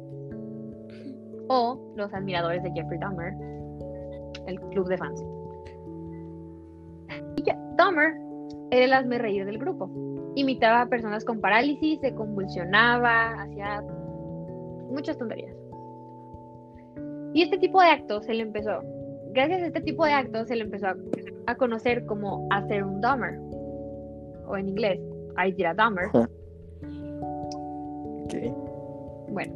o 1.49 1.93
los 1.95 2.13
admiradores 2.13 2.63
de 2.65 2.73
Jeffrey 2.73 2.99
Dahmer, 2.99 3.33
el 4.47 4.61
club 4.71 4.89
de 4.89 4.99
fans. 4.99 5.25
Y 7.37 7.45
Dahmer 7.77 8.15
era 8.73 8.85
el 8.85 8.93
hazme 8.93 9.19
reír 9.19 9.45
del 9.45 9.59
grupo. 9.59 9.89
Imitaba 10.35 10.83
a 10.83 10.87
personas 10.87 11.25
con 11.25 11.41
parálisis, 11.41 12.01
se 12.01 12.15
convulsionaba, 12.15 13.43
hacía 13.43 13.83
muchas 14.91 15.19
tonterías. 15.19 15.55
Y 17.35 17.43
este 17.43 17.59
tipo 17.59 17.81
de 17.81 17.89
actos 17.89 18.27
se 18.27 18.35
le 18.35 18.43
empezó, 18.43 18.81
gracias 19.33 19.63
a 19.63 19.67
este 19.67 19.81
tipo 19.83 20.05
de 20.05 20.13
actos 20.13 20.49
se 20.49 20.57
le 20.57 20.65
empezó 20.65 20.89
a, 20.89 20.97
a 21.47 21.55
conocer 21.55 22.05
como 22.07 22.47
hacer 22.51 22.83
un 22.85 23.01
Dahmer, 23.01 23.39
o 24.47 24.57
en 24.57 24.69
inglés, 24.69 25.01
I 25.37 25.53
did 25.53 25.67
a 25.67 25.75
Dahmer. 25.75 26.11
Ok. 28.23 28.35
Bueno, 29.31 29.53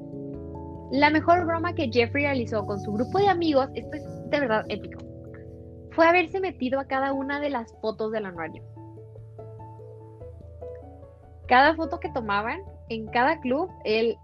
la 0.90 1.10
mejor 1.10 1.46
broma 1.46 1.74
que 1.74 1.90
Jeffrey 1.92 2.24
realizó 2.24 2.66
con 2.66 2.80
su 2.80 2.92
grupo 2.92 3.18
de 3.18 3.28
amigos, 3.28 3.68
esto 3.74 3.96
es 3.96 4.30
de 4.30 4.40
verdad 4.40 4.64
épico, 4.68 5.00
fue 5.92 6.06
haberse 6.06 6.40
metido 6.40 6.80
a 6.80 6.86
cada 6.86 7.12
una 7.12 7.40
de 7.40 7.50
las 7.50 7.72
fotos 7.80 8.10
del 8.12 8.26
anuario. 8.26 8.62
Cada 11.46 11.74
foto 11.74 12.00
que 12.00 12.08
tomaban 12.10 12.60
en 12.88 13.06
cada 13.06 13.40
club, 13.40 13.70
él 13.84 14.16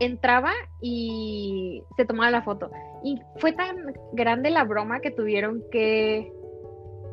entraba 0.00 0.52
y 0.80 1.82
se 1.96 2.04
tomaba 2.04 2.30
la 2.30 2.42
foto. 2.42 2.70
Y 3.02 3.20
fue 3.36 3.52
tan 3.52 3.76
grande 4.12 4.50
la 4.50 4.64
broma 4.64 5.00
que 5.00 5.10
tuvieron 5.10 5.62
que 5.70 6.32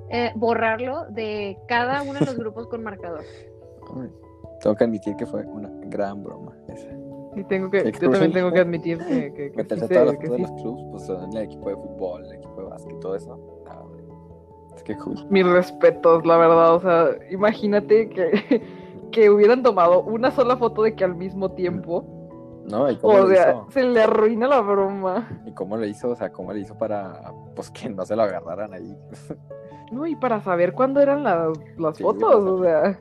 eh, 0.10 0.32
borrarlo 0.36 1.06
de 1.10 1.58
cada 1.68 2.02
uno 2.04 2.14
de 2.14 2.26
los 2.26 2.36
grupos 2.38 2.68
con 2.68 2.84
marcador. 2.84 3.24
Tengo 4.62 4.76
que 4.76 4.84
admitir 4.84 5.16
que 5.16 5.26
fue 5.26 5.46
una 5.46 5.70
gran 5.88 6.24
broma 6.24 6.56
esa. 6.68 6.90
Y 7.36 7.44
tengo 7.44 7.70
que, 7.70 7.92
yo 7.92 8.10
también 8.10 8.32
tengo 8.34 8.52
que 8.52 8.60
admitir 8.60 8.98
que, 9.00 9.34
que, 9.34 9.52
que 9.52 9.58
Meterse 9.58 9.86
a 9.86 9.88
sí 9.88 9.94
todas 9.94 10.08
las 10.08 10.16
sé, 10.16 10.22
que 10.22 10.28
fotos 10.28 10.42
de 10.42 10.48
sí. 10.48 10.54
los 10.54 10.62
clubs, 10.62 10.84
pues 10.92 11.10
en 11.10 11.38
el 11.38 11.44
equipo 11.44 11.70
de 11.70 11.76
fútbol, 11.76 12.26
el 12.26 12.34
equipo 12.34 12.62
de 12.62 12.70
básquet, 12.70 13.00
todo 13.00 13.16
eso. 13.16 13.64
Ah. 13.68 13.82
Es 14.76 14.84
que 14.84 14.96
cool. 14.98 15.16
Mis 15.30 15.46
respetos, 15.46 16.26
la 16.26 16.38
verdad. 16.38 16.76
O 16.76 16.80
sea, 16.80 17.10
imagínate 17.32 18.10
que, 18.10 18.62
que 19.12 19.30
hubieran 19.30 19.64
tomado 19.64 20.02
una 20.04 20.32
sola 20.32 20.58
foto 20.58 20.84
de 20.84 20.96
que 20.96 21.04
al 21.04 21.16
mismo 21.16 21.52
tiempo. 21.52 22.06
No, 22.66 22.90
¿y 22.90 22.96
cómo 22.98 23.14
O 23.14 23.28
sea, 23.28 23.52
hizo? 23.52 23.66
se 23.70 23.84
le 23.84 24.02
arruina 24.02 24.48
la 24.48 24.62
broma. 24.62 25.28
¿Y 25.46 25.52
cómo 25.52 25.78
lo 25.78 25.86
hizo? 25.86 26.10
O 26.10 26.16
sea, 26.16 26.32
¿cómo 26.32 26.52
le 26.52 26.62
hizo 26.62 26.76
para 26.78 27.32
pues 27.56 27.70
que 27.70 27.90
no 27.90 28.06
se 28.06 28.16
lo 28.16 28.24
agarraran 28.24 28.74
ahí? 28.74 28.98
No, 29.92 30.08
y 30.08 30.16
para 30.16 30.42
saber 30.42 30.74
cuándo 30.74 31.00
eran 31.00 31.24
las, 31.24 31.56
las 31.78 31.96
Sí, 31.96 32.02
fotos, 32.02 32.44
o 32.44 32.64
sea. 32.64 32.98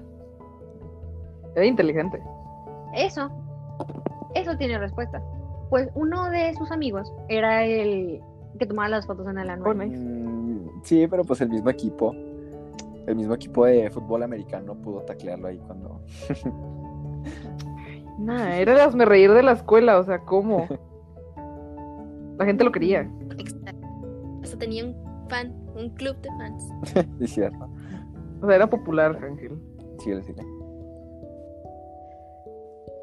Era 1.54 1.64
inteligente. 1.64 2.22
Eso, 2.94 3.30
eso 4.34 4.54
tiene 4.58 4.78
respuesta. 4.78 5.22
Pues 5.70 5.88
uno 5.94 6.28
de 6.28 6.54
sus 6.54 6.70
amigos 6.70 7.10
era 7.28 7.64
el 7.64 8.20
que 8.58 8.66
tomaba 8.66 8.90
las 8.90 9.06
fotos 9.06 9.26
en 9.28 9.38
el 9.38 9.48
nice. 9.78 9.96
Mm, 9.98 10.68
sí, 10.82 11.06
pero 11.08 11.24
pues 11.24 11.40
el 11.40 11.48
mismo 11.48 11.70
equipo, 11.70 12.14
el 13.06 13.16
mismo 13.16 13.34
equipo 13.34 13.66
de 13.66 13.90
fútbol 13.90 14.22
americano 14.22 14.74
pudo 14.74 15.02
taclearlo 15.02 15.48
ahí 15.48 15.58
cuando... 15.58 16.00
Nah, 18.18 18.56
era 18.56 18.72
el 18.72 18.80
hazme 18.80 19.04
reír 19.04 19.32
de 19.32 19.42
la 19.42 19.52
escuela, 19.52 19.98
o 19.98 20.04
sea, 20.04 20.20
¿cómo? 20.20 20.68
La 22.38 22.44
gente 22.46 22.64
lo 22.64 22.72
quería. 22.72 23.08
Exacto. 23.38 23.86
Hasta 24.42 24.58
tenía 24.58 24.84
un 24.84 25.28
fan, 25.28 25.52
un 25.74 25.90
club 25.90 26.16
de 26.20 26.28
fans. 26.30 26.68
es 27.20 27.32
cierto. 27.32 27.68
O 28.40 28.46
sea, 28.46 28.56
era 28.56 28.68
popular, 28.68 29.18
Ángel. 29.22 29.58
Síguele, 29.98 30.22
síguele. 30.22 30.48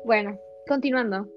Bueno, 0.05 0.38
continuando. 0.67 1.27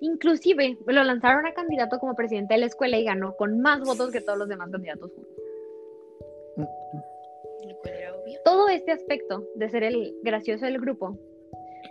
Inclusive 0.00 0.78
lo 0.86 1.04
lanzaron 1.04 1.46
a 1.46 1.54
candidato 1.54 1.98
como 1.98 2.14
presidente 2.14 2.54
de 2.54 2.60
la 2.60 2.66
escuela 2.66 2.98
y 2.98 3.04
ganó 3.04 3.34
con 3.36 3.60
más 3.60 3.80
votos 3.80 4.10
que 4.10 4.20
todos 4.20 4.38
los 4.38 4.48
demás 4.48 4.70
candidatos 4.70 5.10
juntos. 5.12 5.25
Este 8.68 8.90
aspecto 8.92 9.44
de 9.54 9.68
ser 9.70 9.84
el 9.84 10.14
gracioso 10.22 10.64
del 10.64 10.80
grupo 10.80 11.16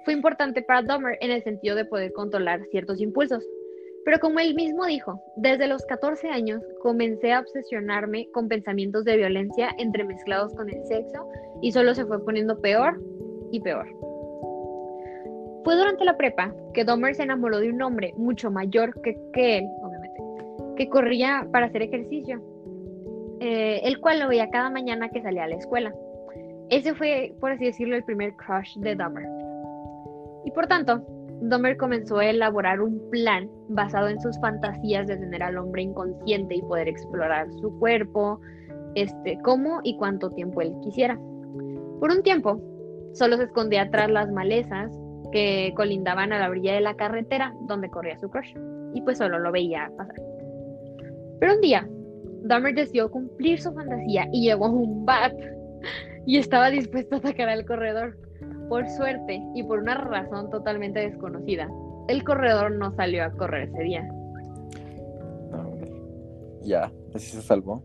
fue 0.04 0.14
importante 0.14 0.62
para 0.62 0.82
Dahmer 0.82 1.18
en 1.22 1.32
el 1.32 1.42
sentido 1.44 1.76
de 1.76 1.86
poder 1.86 2.12
controlar 2.14 2.62
ciertos 2.70 3.02
impulsos. 3.02 3.44
Pero 4.04 4.20
como 4.20 4.40
él 4.40 4.54
mismo 4.56 4.86
dijo, 4.86 5.20
desde 5.38 5.68
los 5.68 5.84
14 5.86 6.30
años 6.30 6.62
comencé 6.82 7.32
a 7.32 7.40
obsesionarme 7.40 8.28
con 8.34 8.48
pensamientos 8.48 9.04
de 9.06 9.18
violencia 9.18 9.70
entremezclados 9.78 10.54
con 10.54 10.70
el 10.70 10.86
sexo 10.86 11.28
y 11.62 11.72
solo 11.72 11.96
se 11.96 12.06
fue 12.06 12.24
poniendo 12.24 12.60
peor 12.62 13.02
y 13.52 13.60
peor. 13.62 13.88
Fue 15.64 15.76
durante 15.76 16.06
la 16.06 16.18
prepa 16.18 16.54
que 16.74 16.84
Dahmer 16.84 17.16
se 17.16 17.24
enamoró 17.24 17.60
de 17.60 17.70
un 17.70 17.82
hombre 17.82 18.14
mucho 18.18 18.52
mayor 18.52 19.02
que, 19.02 19.18
que 19.34 19.58
él, 19.60 19.66
obviamente, 19.82 20.20
que 20.78 20.90
corría 20.90 21.48
para 21.52 21.68
hacer 21.68 21.82
ejercicio, 21.82 22.40
eh, 23.40 23.82
el 23.84 24.00
cual 24.00 24.20
lo 24.20 24.28
veía 24.28 24.50
cada 24.52 24.70
mañana 24.70 25.10
que 25.10 25.22
salía 25.24 25.46
a 25.46 25.48
la 25.48 25.56
escuela. 25.56 25.96
Ese 26.70 26.94
fue, 26.96 27.34
por 27.40 27.52
así 27.52 27.66
decirlo, 27.66 27.96
el 27.96 28.04
primer 28.04 28.36
crush 28.36 28.78
de 28.78 28.96
Dahmer. 28.96 29.26
Y 30.46 30.52
por 30.52 30.68
tanto, 30.68 31.06
Dahmer 31.42 31.78
comenzó 31.78 32.18
a 32.18 32.26
elaborar 32.26 32.82
un 32.82 33.00
plan 33.12 33.50
basado 33.70 34.08
en 34.08 34.20
sus 34.20 34.40
fantasías 34.40 35.08
de 35.08 35.18
tener 35.18 35.44
al 35.44 35.58
hombre 35.58 35.84
inconsciente 35.84 36.56
y 36.56 36.62
poder 36.62 36.88
explorar 36.88 37.52
su 37.62 37.78
cuerpo, 37.80 38.40
este, 38.96 39.38
cómo 39.44 39.82
y 39.84 39.98
cuánto 39.98 40.30
tiempo 40.30 40.62
él 40.62 40.74
quisiera. 40.82 41.16
Por 42.00 42.12
un 42.12 42.24
tiempo, 42.24 42.62
solo 43.14 43.38
se 43.38 43.44
escondía 43.44 43.90
tras 43.92 44.10
las 44.10 44.32
malezas 44.32 44.92
que 45.32 45.74
colindaban 45.76 46.34
a 46.34 46.40
la 46.40 46.50
orilla 46.50 46.74
de 46.74 46.82
la 46.82 46.96
carretera 46.96 47.54
donde 47.68 47.90
corría 47.90 48.18
su 48.18 48.30
crush, 48.30 48.54
y 48.94 49.02
pues 49.02 49.18
solo 49.18 49.40
lo 49.40 49.52
veía 49.52 49.92
pasar. 49.98 50.16
Pero 51.40 51.56
un 51.56 51.62
día, 51.62 51.88
Dahmer 52.44 52.74
decidió 52.74 53.12
cumplir 53.12 53.60
su 53.60 53.74
fantasía 53.74 54.28
y 54.32 54.44
llevó 54.44 54.70
un 54.70 55.06
bat 55.06 55.34
y 56.26 56.38
estaba 56.38 56.70
dispuesto 56.70 57.16
a 57.16 57.20
atacar 57.20 57.50
al 57.50 57.66
corredor. 57.66 58.18
Por 58.70 58.88
suerte 58.90 59.42
y 59.54 59.64
por 59.64 59.80
una 59.80 59.96
razón 59.96 60.50
totalmente 60.50 61.00
desconocida, 61.00 61.70
el 62.08 62.24
corredor 62.24 62.72
no 62.72 62.96
salió 62.96 63.24
a 63.24 63.32
correr 63.32 63.70
ese 63.70 63.84
día. 63.84 64.08
Ya, 66.64 66.92
así 67.14 67.28
se 67.32 67.42
salvó. 67.42 67.84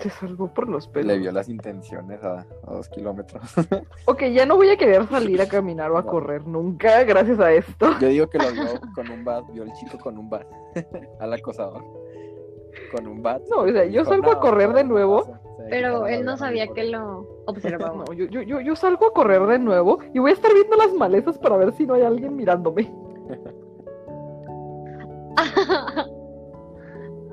Se 0.00 0.08
salvó 0.10 0.52
por 0.52 0.68
los 0.68 0.88
pelos. 0.88 1.08
Le 1.12 1.18
vio 1.18 1.32
las 1.32 1.48
intenciones 1.48 2.22
a, 2.22 2.40
a 2.66 2.72
dos 2.74 2.88
kilómetros. 2.88 3.42
Ok, 4.06 4.24
ya 4.32 4.44
no 4.46 4.56
voy 4.56 4.68
a 4.70 4.76
querer 4.76 5.06
salir 5.08 5.40
a 5.40 5.46
caminar 5.48 5.90
o 5.90 5.98
a 5.98 6.02
No. 6.02 6.10
correr 6.10 6.46
nunca 6.46 7.04
gracias 7.04 7.38
a 7.38 7.52
esto. 7.52 7.90
Yo 8.00 8.08
digo 8.08 8.26
que 8.28 8.38
lo 8.38 8.50
vio 8.52 8.64
con 8.94 9.10
un 9.10 9.24
bat, 9.24 9.44
vio 9.52 9.62
el 9.62 9.72
chico 9.74 9.98
con 9.98 10.18
un 10.18 10.28
bat, 10.28 10.46
al 11.20 11.32
acosador. 11.32 11.82
Con 12.92 13.06
un 13.06 13.22
bat. 13.22 13.42
No, 13.50 13.60
o 13.62 13.68
sea, 13.68 13.84
yo 13.84 14.00
Dijo, 14.00 14.04
salgo 14.06 14.30
a 14.30 14.34
"No, 14.34 14.40
correr 14.40 14.72
de 14.72 14.84
nuevo". 14.84 15.20
pasa". 15.24 15.40
Se 15.58 15.68
Pero 15.68 16.06
él 16.06 16.24
no 16.24 16.36
sabía 16.36 16.66
que 16.68 16.84
lo 16.84 17.26
observaba. 17.46 18.04
No, 18.06 18.12
yo, 18.12 18.24
yo, 18.26 18.42
yo, 18.42 18.60
yo 18.60 18.74
salgo 18.76 19.06
a 19.06 19.12
correr 19.12 19.42
de 19.46 19.58
nuevo 19.58 19.98
y 20.14 20.18
voy 20.18 20.30
a 20.30 20.34
estar 20.34 20.52
viendo 20.54 20.76
las 20.76 20.92
malezas 20.94 21.38
para 21.38 21.56
ver 21.56 21.72
si 21.72 21.86
no 21.86 21.94
hay 21.94 22.02
alguien 22.02 22.34
mirándome. 22.34 22.90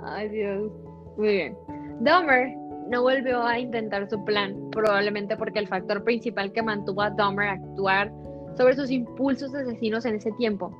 Ay, 0.03 0.29
Dios. 0.29 0.72
Muy 1.17 1.27
bien. 1.27 1.58
Dahmer 2.01 2.50
no 2.89 3.01
volvió 3.01 3.44
a 3.44 3.60
intentar 3.60 4.10
su 4.10 4.24
plan, 4.24 4.56
probablemente 4.72 5.36
porque 5.36 5.60
el 5.60 5.67
factor 5.67 6.03
principal 6.03 6.51
que 6.51 6.62
mantuvo 6.62 7.01
a 7.01 7.10
Dahmer 7.10 7.50
a 7.50 7.53
actuar 7.53 8.12
sobre 8.56 8.75
sus 8.75 8.91
impulsos 8.91 9.53
asesinos 9.53 10.06
en 10.06 10.15
ese 10.15 10.32
tiempo 10.34 10.72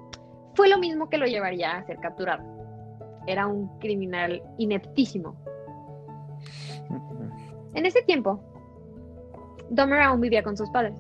fue 0.56 0.70
lo 0.70 0.78
mismo 0.78 1.10
que 1.10 1.18
lo 1.18 1.26
llevaría 1.26 1.78
a 1.78 1.86
ser 1.86 1.98
capturado. 2.00 2.44
Era 3.28 3.46
un 3.48 3.68
criminal 3.80 4.42
ineptísimo. 4.58 5.36
En 7.74 7.86
ese 7.86 8.02
tiempo, 8.02 8.42
Dahmer 9.70 10.02
aún 10.02 10.22
vivía 10.22 10.42
con 10.42 10.58
sus 10.58 10.70
padres 10.72 10.96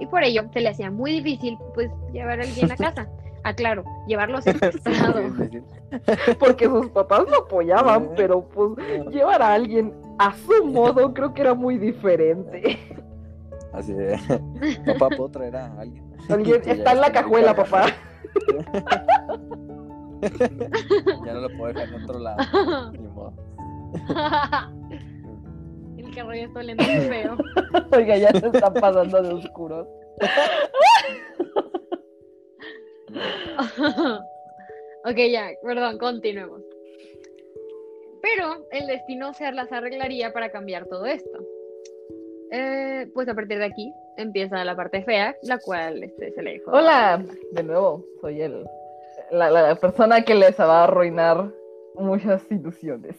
y 0.00 0.06
por 0.06 0.24
ello 0.24 0.42
se 0.52 0.60
le 0.60 0.70
hacía 0.70 0.90
muy 0.90 1.12
difícil 1.12 1.58
pues 1.74 1.90
llevar 2.12 2.40
a 2.40 2.42
alguien 2.42 2.72
a 2.72 2.76
casa. 2.76 3.08
Aclaro, 3.42 3.84
llevarlo 4.06 4.42
secuestrado. 4.42 5.18
Sí, 5.38 5.48
sí, 5.50 6.34
Porque 6.38 6.66
sus 6.66 6.90
papás 6.90 7.24
lo 7.30 7.38
apoyaban, 7.38 8.10
pero 8.14 8.42
pues 8.42 8.76
llevar 9.10 9.40
a 9.40 9.54
alguien 9.54 9.94
a 10.18 10.34
su 10.34 10.64
modo 10.66 11.14
creo 11.14 11.32
que 11.32 11.40
era 11.40 11.54
muy 11.54 11.78
diferente. 11.78 12.78
Así 13.72 13.94
de, 13.94 14.18
papá, 14.86 15.08
¿puedo 15.16 15.30
traer 15.30 15.56
a 15.56 15.66
alguien? 15.78 16.04
Alguien 16.28 16.60
está 16.66 16.92
en 16.92 17.00
la 17.00 17.12
cajuela, 17.12 17.54
papá. 17.54 17.86
Ya 20.20 21.34
no 21.34 21.40
lo 21.40 21.48
puedo 21.56 21.72
dejar 21.72 21.88
en 21.88 22.02
otro 22.02 22.18
lado. 22.18 22.92
Ni 22.92 23.08
modo. 23.08 23.32
El 25.96 26.14
carro 26.14 26.34
ya 26.34 26.44
está 26.44 26.60
oliendo 26.60 26.84
muy 26.84 27.00
feo. 27.00 27.36
Oiga, 27.92 28.16
ya 28.16 28.30
se 28.32 28.46
están 28.46 28.74
pasando 28.74 29.22
de 29.22 29.34
oscuros. 29.34 29.88
ok, 35.04 35.16
ya, 35.30 35.50
perdón, 35.62 35.98
continuemos. 35.98 36.62
Pero 38.22 38.66
el 38.70 38.86
destino 38.86 39.32
se 39.32 39.50
las 39.52 39.72
arreglaría 39.72 40.32
para 40.32 40.50
cambiar 40.50 40.86
todo 40.86 41.06
esto. 41.06 41.38
Eh, 42.52 43.08
pues 43.14 43.28
a 43.28 43.34
partir 43.34 43.58
de 43.58 43.64
aquí 43.64 43.92
empieza 44.16 44.64
la 44.64 44.76
parte 44.76 45.02
fea, 45.04 45.36
la 45.42 45.58
cual 45.58 46.02
este, 46.02 46.32
se 46.32 46.42
le 46.42 46.54
dijo. 46.54 46.72
Hola, 46.72 47.24
de 47.52 47.62
nuevo, 47.62 48.04
soy 48.20 48.42
el, 48.42 48.66
la, 49.30 49.50
la 49.50 49.74
persona 49.76 50.22
que 50.22 50.34
les 50.34 50.58
va 50.58 50.80
a 50.80 50.84
arruinar 50.84 51.50
muchas 51.94 52.42
ilusiones. 52.50 53.16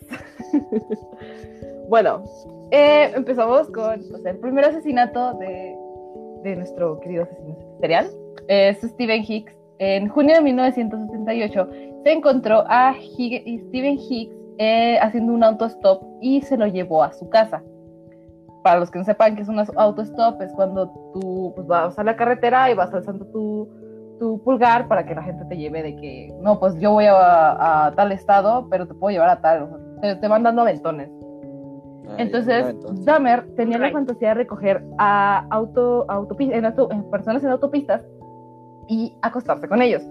bueno, 1.89 2.23
eh, 2.71 3.11
empezamos 3.15 3.67
con 3.69 4.01
el 4.25 4.37
primer 4.37 4.65
asesinato 4.65 5.33
de, 5.35 5.75
de 6.43 6.55
nuestro 6.55 6.99
querido 6.99 7.23
asesino 7.23 7.57
serial. 7.79 8.09
Es 8.47 8.81
Stephen 8.81 9.23
Hicks. 9.27 9.53
En 9.79 10.07
junio 10.09 10.35
de 10.35 10.41
1978 10.41 11.69
se 12.03 12.11
encontró 12.11 12.63
a 12.67 12.93
Hig- 12.93 13.67
Stephen 13.67 13.97
Hicks 13.97 14.35
eh, 14.57 14.99
haciendo 14.99 15.33
un 15.33 15.43
autostop 15.43 16.03
y 16.21 16.41
se 16.41 16.57
lo 16.57 16.67
llevó 16.67 17.03
a 17.03 17.13
su 17.13 17.29
casa. 17.29 17.63
Para 18.63 18.79
los 18.79 18.91
que 18.91 18.99
no 18.99 19.05
sepan 19.05 19.35
que 19.35 19.41
es 19.41 19.47
un 19.47 19.59
autostop, 19.75 20.39
es 20.41 20.51
cuando 20.53 20.87
tú 21.13 21.51
pues, 21.55 21.65
vas 21.65 21.97
a 21.97 22.03
la 22.03 22.15
carretera 22.15 22.69
y 22.69 22.75
vas 22.75 22.93
alzando 22.93 23.25
tu, 23.25 23.67
tu 24.21 24.39
pulgar 24.43 24.87
para 24.87 25.03
que 25.03 25.15
la 25.15 25.23
gente 25.23 25.43
te 25.45 25.57
lleve 25.57 25.81
de 25.81 25.95
que, 25.95 26.31
no, 26.41 26.59
pues 26.59 26.75
yo 26.79 26.91
voy 26.91 27.05
a, 27.05 27.87
a 27.87 27.91
tal 27.95 28.11
estado, 28.11 28.67
pero 28.69 28.87
te 28.87 28.93
puedo 28.93 29.11
llevar 29.11 29.29
a 29.29 29.41
tal. 29.41 29.63
o 29.63 29.67
sea, 29.67 29.77
te, 29.99 30.15
te 30.21 30.27
van 30.27 30.43
dando 30.43 30.61
aventones. 30.61 31.09
Ah, 32.07 32.15
Entonces, 32.19 32.67
entonces. 32.69 33.03
Dahmer 33.03 33.47
tenía 33.55 33.79
la 33.79 33.85
Right. 33.85 33.95
fantasía 33.95 34.27
de 34.29 34.33
recoger 34.35 34.83
a 34.99 35.47
auto, 35.49 36.05
autopi- 36.05 36.53
en 36.53 36.65
auto- 36.65 36.91
en 36.91 37.09
personas 37.09 37.43
en 37.43 37.49
autopistas 37.49 38.03
y 38.87 39.11
acostarse 39.23 39.67
con 39.67 39.81
ellos. 39.81 40.03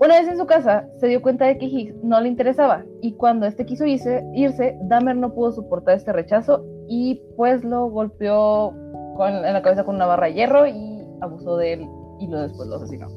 Una 0.00 0.18
vez 0.18 0.26
en 0.26 0.38
su 0.38 0.46
casa, 0.46 0.86
se 0.96 1.06
dio 1.08 1.20
cuenta 1.20 1.44
de 1.44 1.58
que 1.58 1.66
Higgs 1.66 2.02
no 2.02 2.18
le 2.22 2.28
interesaba 2.28 2.82
y 3.02 3.12
cuando 3.12 3.44
este 3.46 3.66
quiso 3.66 3.84
irse, 3.84 4.24
irse 4.32 4.78
Dahmer 4.84 5.16
no 5.16 5.34
pudo 5.34 5.52
soportar 5.52 5.96
este 5.96 6.12
rechazo 6.14 6.64
y 6.88 7.20
pues 7.36 7.62
lo 7.62 7.88
golpeó 7.90 8.72
con, 9.16 9.28
en 9.44 9.52
la 9.52 9.60
cabeza 9.60 9.84
con 9.84 9.96
una 9.96 10.06
barra 10.06 10.28
de 10.28 10.34
hierro 10.34 10.66
y 10.66 11.06
abusó 11.20 11.58
de 11.58 11.74
él 11.74 11.86
y 12.20 12.26
lo 12.28 12.40
después 12.42 12.68
lo 12.68 12.76
asesinó. 12.76 13.08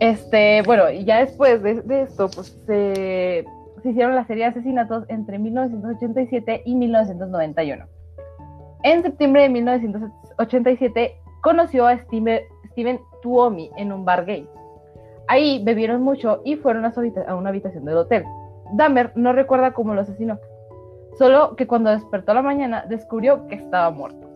Este, 0.00 0.62
bueno, 0.62 0.90
y 0.90 1.04
ya 1.04 1.20
después 1.20 1.62
de, 1.62 1.82
esto, 2.02 2.28
pues 2.34 2.58
se, 2.66 3.44
hicieron 3.84 4.14
la 4.14 4.26
serie 4.26 4.44
de 4.44 4.50
asesinatos 4.50 5.04
entre 5.08 5.38
1987 5.38 6.62
y 6.64 6.74
1991. 6.74 7.84
En 8.82 9.02
septiembre 9.02 9.42
de 9.42 9.48
1987 9.50 11.14
conoció 11.42 11.86
a 11.86 11.98
Steve- 11.98 12.46
Steven 12.72 13.00
Tuomi 13.22 13.70
en 13.76 13.92
un 13.92 14.04
bar 14.04 14.24
gay. 14.24 14.48
Ahí 15.28 15.62
bebieron 15.64 16.02
mucho 16.02 16.40
y 16.44 16.56
fueron 16.56 16.84
a 16.84 17.34
una 17.34 17.50
habitación 17.50 17.84
del 17.84 17.98
hotel. 17.98 18.24
Dahmer 18.72 19.12
no 19.16 19.32
recuerda 19.32 19.72
cómo 19.72 19.94
lo 19.94 20.00
asesinó, 20.00 20.38
solo 21.18 21.56
que 21.56 21.66
cuando 21.66 21.90
despertó 21.90 22.32
a 22.32 22.36
la 22.36 22.42
mañana 22.42 22.84
descubrió 22.88 23.46
que 23.48 23.56
estaba 23.56 23.90
muerto. 23.90 24.28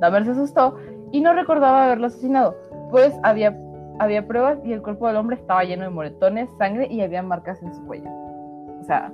Dahmer 0.00 0.24
se 0.24 0.32
asustó 0.32 0.76
y 1.12 1.20
no 1.20 1.32
recordaba 1.32 1.86
haberlo 1.86 2.08
asesinado, 2.08 2.56
pues 2.90 3.14
había, 3.22 3.56
había 4.00 4.26
pruebas 4.26 4.58
y 4.64 4.72
el 4.72 4.80
cuerpo 4.80 5.06
del 5.06 5.16
hombre 5.16 5.36
estaba 5.36 5.62
lleno 5.62 5.84
de 5.84 5.90
moretones, 5.90 6.48
sangre 6.56 6.88
y 6.90 7.02
había 7.02 7.22
marcas 7.22 7.62
en 7.62 7.74
su 7.74 7.84
cuello. 7.86 8.08
O 8.08 8.84
sea, 8.84 9.12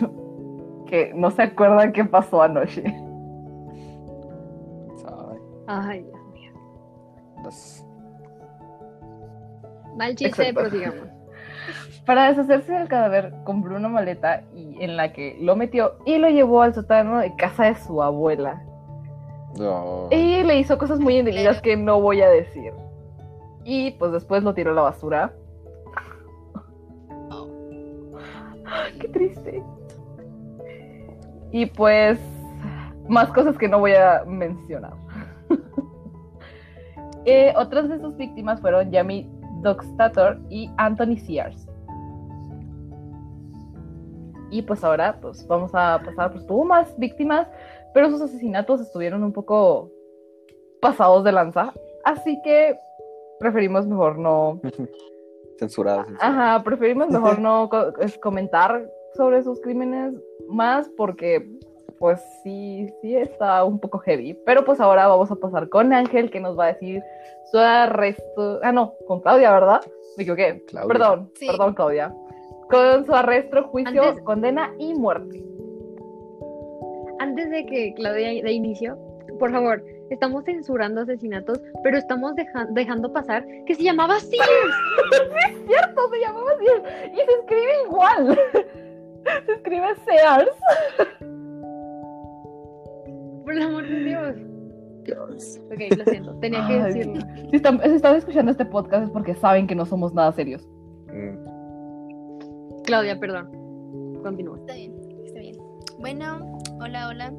que 0.86 1.12
no 1.14 1.30
se 1.30 1.42
acuerdan 1.42 1.92
qué 1.92 2.04
pasó 2.04 2.42
anoche. 2.42 2.82
Ay, 5.68 6.02
Dios 6.02 6.20
mío. 6.32 6.52
Mal 9.96 10.14
chiste, 10.14 10.48
Exacto. 10.48 10.60
prosigamos. 10.60 11.08
Para 12.06 12.28
deshacerse 12.28 12.72
del 12.72 12.88
cadáver, 12.88 13.34
compró 13.44 13.76
una 13.76 13.88
maleta 13.88 14.42
y, 14.54 14.82
en 14.82 14.96
la 14.96 15.12
que 15.12 15.36
lo 15.40 15.56
metió 15.56 15.96
y 16.04 16.18
lo 16.18 16.28
llevó 16.28 16.62
al 16.62 16.74
sótano 16.74 17.18
de 17.18 17.34
casa 17.36 17.64
de 17.64 17.74
su 17.76 18.02
abuela. 18.02 18.62
No. 19.58 20.08
Y 20.10 20.42
le 20.44 20.58
hizo 20.58 20.76
cosas 20.78 21.00
muy 21.00 21.18
indebidas 21.18 21.60
que 21.62 21.76
no 21.76 22.00
voy 22.00 22.20
a 22.20 22.28
decir. 22.28 22.72
Y 23.68 23.90
pues 23.92 24.12
después 24.12 24.44
lo 24.44 24.54
tiró 24.54 24.70
a 24.70 24.74
la 24.74 24.82
basura. 24.82 25.34
Qué 29.00 29.08
triste. 29.08 29.60
Y 31.50 31.66
pues 31.66 32.20
más 33.08 33.28
cosas 33.32 33.58
que 33.58 33.66
no 33.66 33.80
voy 33.80 33.92
a 33.92 34.24
mencionar. 34.24 34.94
Eh, 37.28 37.52
otras 37.56 37.88
de 37.88 37.98
sus 37.98 38.16
víctimas 38.16 38.60
fueron 38.60 38.92
Jamie 38.92 39.28
Doxtator 39.62 40.38
y 40.48 40.70
Anthony 40.76 41.16
Sears. 41.16 41.66
Y 44.52 44.62
pues 44.62 44.84
ahora 44.84 45.18
pues 45.20 45.44
vamos 45.48 45.72
a 45.74 46.00
pasar, 46.04 46.30
pues 46.30 46.46
tuvo 46.46 46.64
más 46.64 46.96
víctimas, 46.98 47.48
pero 47.92 48.10
sus 48.10 48.20
asesinatos 48.20 48.80
estuvieron 48.80 49.24
un 49.24 49.32
poco 49.32 49.90
pasados 50.80 51.24
de 51.24 51.32
lanza, 51.32 51.72
así 52.04 52.40
que 52.44 52.78
preferimos 53.38 53.86
mejor 53.86 54.18
no, 54.18 54.60
Censurado. 55.58 56.04
censurado. 56.04 56.06
ajá, 56.20 56.62
preferimos 56.64 57.08
mejor 57.08 57.38
no 57.40 57.68
co- 57.68 57.92
comentar 58.20 58.88
sobre 59.14 59.42
sus 59.42 59.60
crímenes 59.60 60.12
más 60.48 60.88
porque 60.96 61.48
pues 61.98 62.20
sí, 62.42 62.86
sí 63.00 63.16
está 63.16 63.64
un 63.64 63.80
poco 63.80 63.98
heavy, 64.00 64.38
pero 64.44 64.64
pues 64.66 64.80
ahora 64.80 65.06
vamos 65.06 65.30
a 65.30 65.36
pasar 65.36 65.70
con 65.70 65.94
Ángel 65.94 66.30
que 66.30 66.40
nos 66.40 66.58
va 66.58 66.64
a 66.66 66.72
decir 66.74 67.02
su 67.50 67.56
arresto, 67.58 68.60
ah 68.62 68.70
no, 68.72 68.92
con 69.06 69.20
Claudia, 69.20 69.50
¿verdad? 69.52 69.80
Me 70.18 70.24
equivoqué, 70.24 70.62
Claudia. 70.66 70.88
perdón, 70.88 71.30
Sí. 71.36 71.46
perdón 71.46 71.72
Claudia, 71.74 72.14
con 72.70 73.06
su 73.06 73.14
arresto, 73.14 73.62
juicio, 73.68 74.02
Antes- 74.02 74.22
condena 74.24 74.74
y 74.78 74.92
muerte. 74.94 75.42
Antes 77.18 77.48
de 77.50 77.64
que 77.64 77.94
Claudia 77.94 78.42
de 78.42 78.52
inicio, 78.52 78.98
por 79.38 79.50
favor, 79.50 79.82
estamos 80.10 80.44
censurando 80.44 81.00
asesinatos, 81.02 81.60
pero 81.82 81.98
estamos 81.98 82.34
deja- 82.36 82.66
dejando 82.70 83.12
pasar 83.12 83.46
que 83.66 83.74
se 83.74 83.82
llamaba 83.82 84.18
Sears. 84.20 84.46
cierto, 85.66 86.08
se 86.10 86.20
llamaba 86.20 86.50
así. 86.52 86.66
Y 87.12 87.16
se 87.16 87.32
escribe 87.40 87.82
igual. 87.86 88.38
Se 89.46 89.52
escribe 89.52 89.86
Sears. 90.04 90.50
Por 93.44 93.52
el 93.52 93.62
amor 93.62 93.88
de 93.88 94.04
Dios. 94.04 94.36
Ok, 95.70 95.96
lo 95.98 96.04
siento, 96.04 96.34
tenía 96.40 96.66
que 96.66 96.74
Ay, 96.74 96.82
decirlo. 96.92 97.20
Si 97.50 97.56
están, 97.56 97.80
si 97.80 97.90
están 97.94 98.16
escuchando 98.16 98.50
este 98.50 98.64
podcast 98.64 99.04
es 99.04 99.10
porque 99.10 99.34
saben 99.36 99.68
que 99.68 99.74
no 99.76 99.86
somos 99.86 100.12
nada 100.12 100.32
serios. 100.32 100.66
Mm, 101.06 102.82
Claudia, 102.82 103.18
perdón. 103.20 103.48
Continúa. 104.24 104.56
Está 104.58 104.74
bien, 104.74 104.94
está 105.24 105.38
bien. 105.38 105.56
Bueno, 106.00 106.58
hola, 106.80 107.08
hola. 107.08 107.32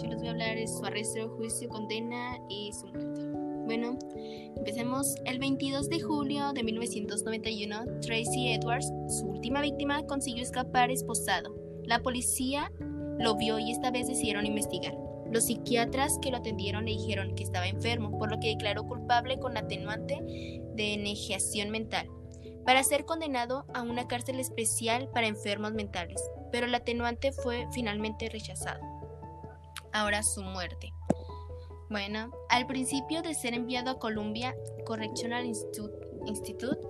Yo 0.00 0.08
les 0.08 0.18
voy 0.18 0.28
a 0.28 0.30
hablar 0.32 0.56
de 0.56 0.66
su 0.66 0.84
arresto, 0.84 1.28
juicio, 1.36 1.68
condena 1.68 2.38
y 2.48 2.72
su 2.72 2.86
muerte. 2.86 3.22
Bueno, 3.64 3.98
empecemos. 4.56 5.16
El 5.24 5.38
22 5.38 5.88
de 5.88 6.00
julio 6.00 6.52
de 6.52 6.62
1991, 6.62 8.00
Tracy 8.00 8.52
Edwards, 8.52 8.92
su 9.08 9.26
última 9.26 9.60
víctima, 9.60 10.02
consiguió 10.06 10.42
escapar 10.42 10.90
esposado. 10.90 11.54
La 11.84 12.00
policía 12.00 12.70
lo 13.18 13.36
vio 13.36 13.58
y 13.58 13.72
esta 13.72 13.90
vez 13.90 14.06
decidieron 14.06 14.46
investigar. 14.46 14.96
Los 15.32 15.46
psiquiatras 15.46 16.18
que 16.22 16.30
lo 16.30 16.36
atendieron 16.36 16.84
le 16.84 16.92
dijeron 16.92 17.34
que 17.34 17.42
estaba 17.42 17.66
enfermo, 17.66 18.16
por 18.18 18.30
lo 18.30 18.38
que 18.38 18.48
declaró 18.48 18.86
culpable 18.86 19.38
con 19.38 19.56
atenuante 19.56 20.20
de 20.74 20.94
enegiación 20.94 21.70
mental, 21.70 22.08
para 22.64 22.84
ser 22.84 23.04
condenado 23.04 23.64
a 23.74 23.82
una 23.82 24.06
cárcel 24.06 24.38
especial 24.38 25.08
para 25.12 25.26
enfermos 25.26 25.72
mentales, 25.72 26.22
pero 26.52 26.66
el 26.66 26.74
atenuante 26.74 27.32
fue 27.32 27.66
finalmente 27.72 28.28
rechazado. 28.28 28.95
Ahora 29.96 30.22
su 30.22 30.42
muerte. 30.42 30.92
Bueno, 31.88 32.30
al 32.50 32.66
principio 32.66 33.22
de 33.22 33.32
ser 33.32 33.54
enviado 33.54 33.92
a 33.92 33.98
Columbia 33.98 34.54
Correctional 34.84 35.46
Institute, 35.46 36.86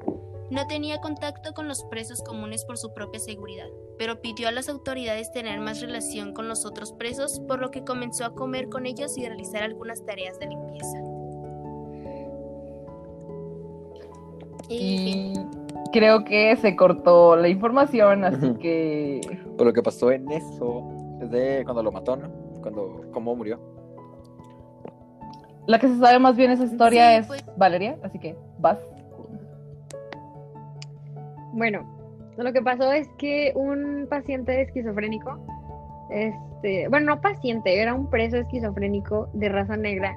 no 0.51 0.67
tenía 0.67 1.01
contacto 1.01 1.55
con 1.55 1.69
los 1.69 1.85
presos 1.85 2.21
comunes 2.23 2.65
por 2.65 2.79
su 2.79 2.93
propia 2.93 3.21
seguridad, 3.21 3.69
pero 3.97 4.21
pidió 4.21 4.49
a 4.49 4.51
las 4.51 4.69
autoridades 4.69 5.31
tener 5.31 5.61
más 5.61 5.81
relación 5.81 6.33
con 6.33 6.49
los 6.49 6.67
otros 6.67 6.95
presos, 6.95 7.39
por 7.47 7.61
lo 7.61 7.71
que 7.71 7.85
comenzó 7.85 8.25
a 8.25 8.35
comer 8.35 8.69
con 8.69 8.87
ellos 8.87 9.17
y 9.17 9.25
realizar 9.25 9.63
algunas 9.63 10.05
tareas 10.05 10.41
de 10.41 10.49
limpieza. 10.49 10.99
Y 14.69 15.33
creo 15.93 16.25
que 16.25 16.57
se 16.57 16.75
cortó 16.75 17.37
la 17.37 17.47
información, 17.47 18.25
así 18.25 18.55
que 18.55 19.21
Pero 19.57 19.67
lo 19.67 19.73
que 19.73 19.83
pasó 19.85 20.11
en 20.11 20.29
eso 20.33 20.83
es 21.23 21.31
de 21.31 21.63
cuando 21.65 21.85
lo 21.85 21.93
mató, 21.93 22.17
¿no? 22.17 22.46
Cuando, 22.67 23.05
cómo 23.13 23.37
murió. 23.37 23.61
la 25.69 25.79
que 25.79 25.87
se 25.87 25.99
sabe 25.99 26.19
más 26.19 26.37
bien 26.37 26.51
esa 26.51 26.65
historia 26.65 27.11
Sí, 27.11 27.17
es 27.19 27.27
pues. 27.29 27.45
Valeria, 27.57 27.97
así 28.03 28.19
que 28.19 28.35
vas. 28.59 28.77
Bueno, 31.53 31.87
lo 32.37 32.53
que 32.53 32.61
pasó 32.63 32.93
es 32.93 33.07
que 33.19 33.53
un 33.55 34.09
paciente 34.11 34.61
esquizofrénico, 34.63 35.39
este, 36.11 36.89
bueno, 36.89 37.15
no 37.15 37.21
paciente, 37.21 37.81
era 37.81 37.95
un 37.95 38.11
preso 38.11 38.39
esquizofrénico 38.39 39.29
de 39.33 39.49
raza 39.49 39.77
negra. 39.77 40.17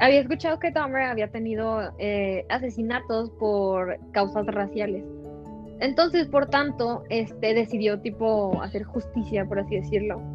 Había 0.00 0.18
escuchado 0.18 0.58
que 0.58 0.72
Dahmer 0.72 1.02
había 1.02 1.28
tenido 1.28 1.92
eh, 1.98 2.44
asesinatos 2.48 3.30
por 3.38 4.00
causas 4.10 4.46
raciales. 4.46 5.04
Entonces, 5.78 6.26
por 6.26 6.46
tanto, 6.46 7.04
este 7.08 7.54
decidió 7.54 8.00
tipo 8.00 8.60
hacer 8.62 8.82
justicia, 8.82 9.44
por 9.46 9.60
así 9.60 9.76
decirlo. 9.76 10.33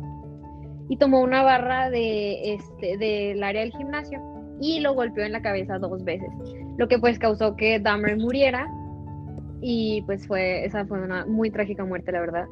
Y 0.90 0.98
tomó 0.98 1.22
una 1.22 1.44
barra 1.44 1.90
de 1.90 2.54
este 2.54 2.98
del 2.98 3.42
área 3.44 3.62
del 3.62 3.72
gimnasio 3.72 4.20
y 4.60 4.80
lo 4.80 4.94
golpeó 4.94 5.24
en 5.24 5.32
la 5.32 5.42
cabeza 5.42 5.78
dos 5.78 6.04
veces, 6.04 6.30
lo 6.78 6.88
que 6.88 7.00
pues 7.00 7.18
causó 7.20 7.56
que 7.56 7.80
Dahmer 7.80 8.18
muriera 8.18 8.68
y 9.62 10.02
pues 10.04 10.26
fue, 10.28 10.66
esa 10.66 10.86
fue 10.86 11.02
una 11.02 11.26
muy 11.26 11.52
trágica 11.52 11.86
muerte, 11.86 12.12
la 12.12 12.22
verdad. 12.22 12.46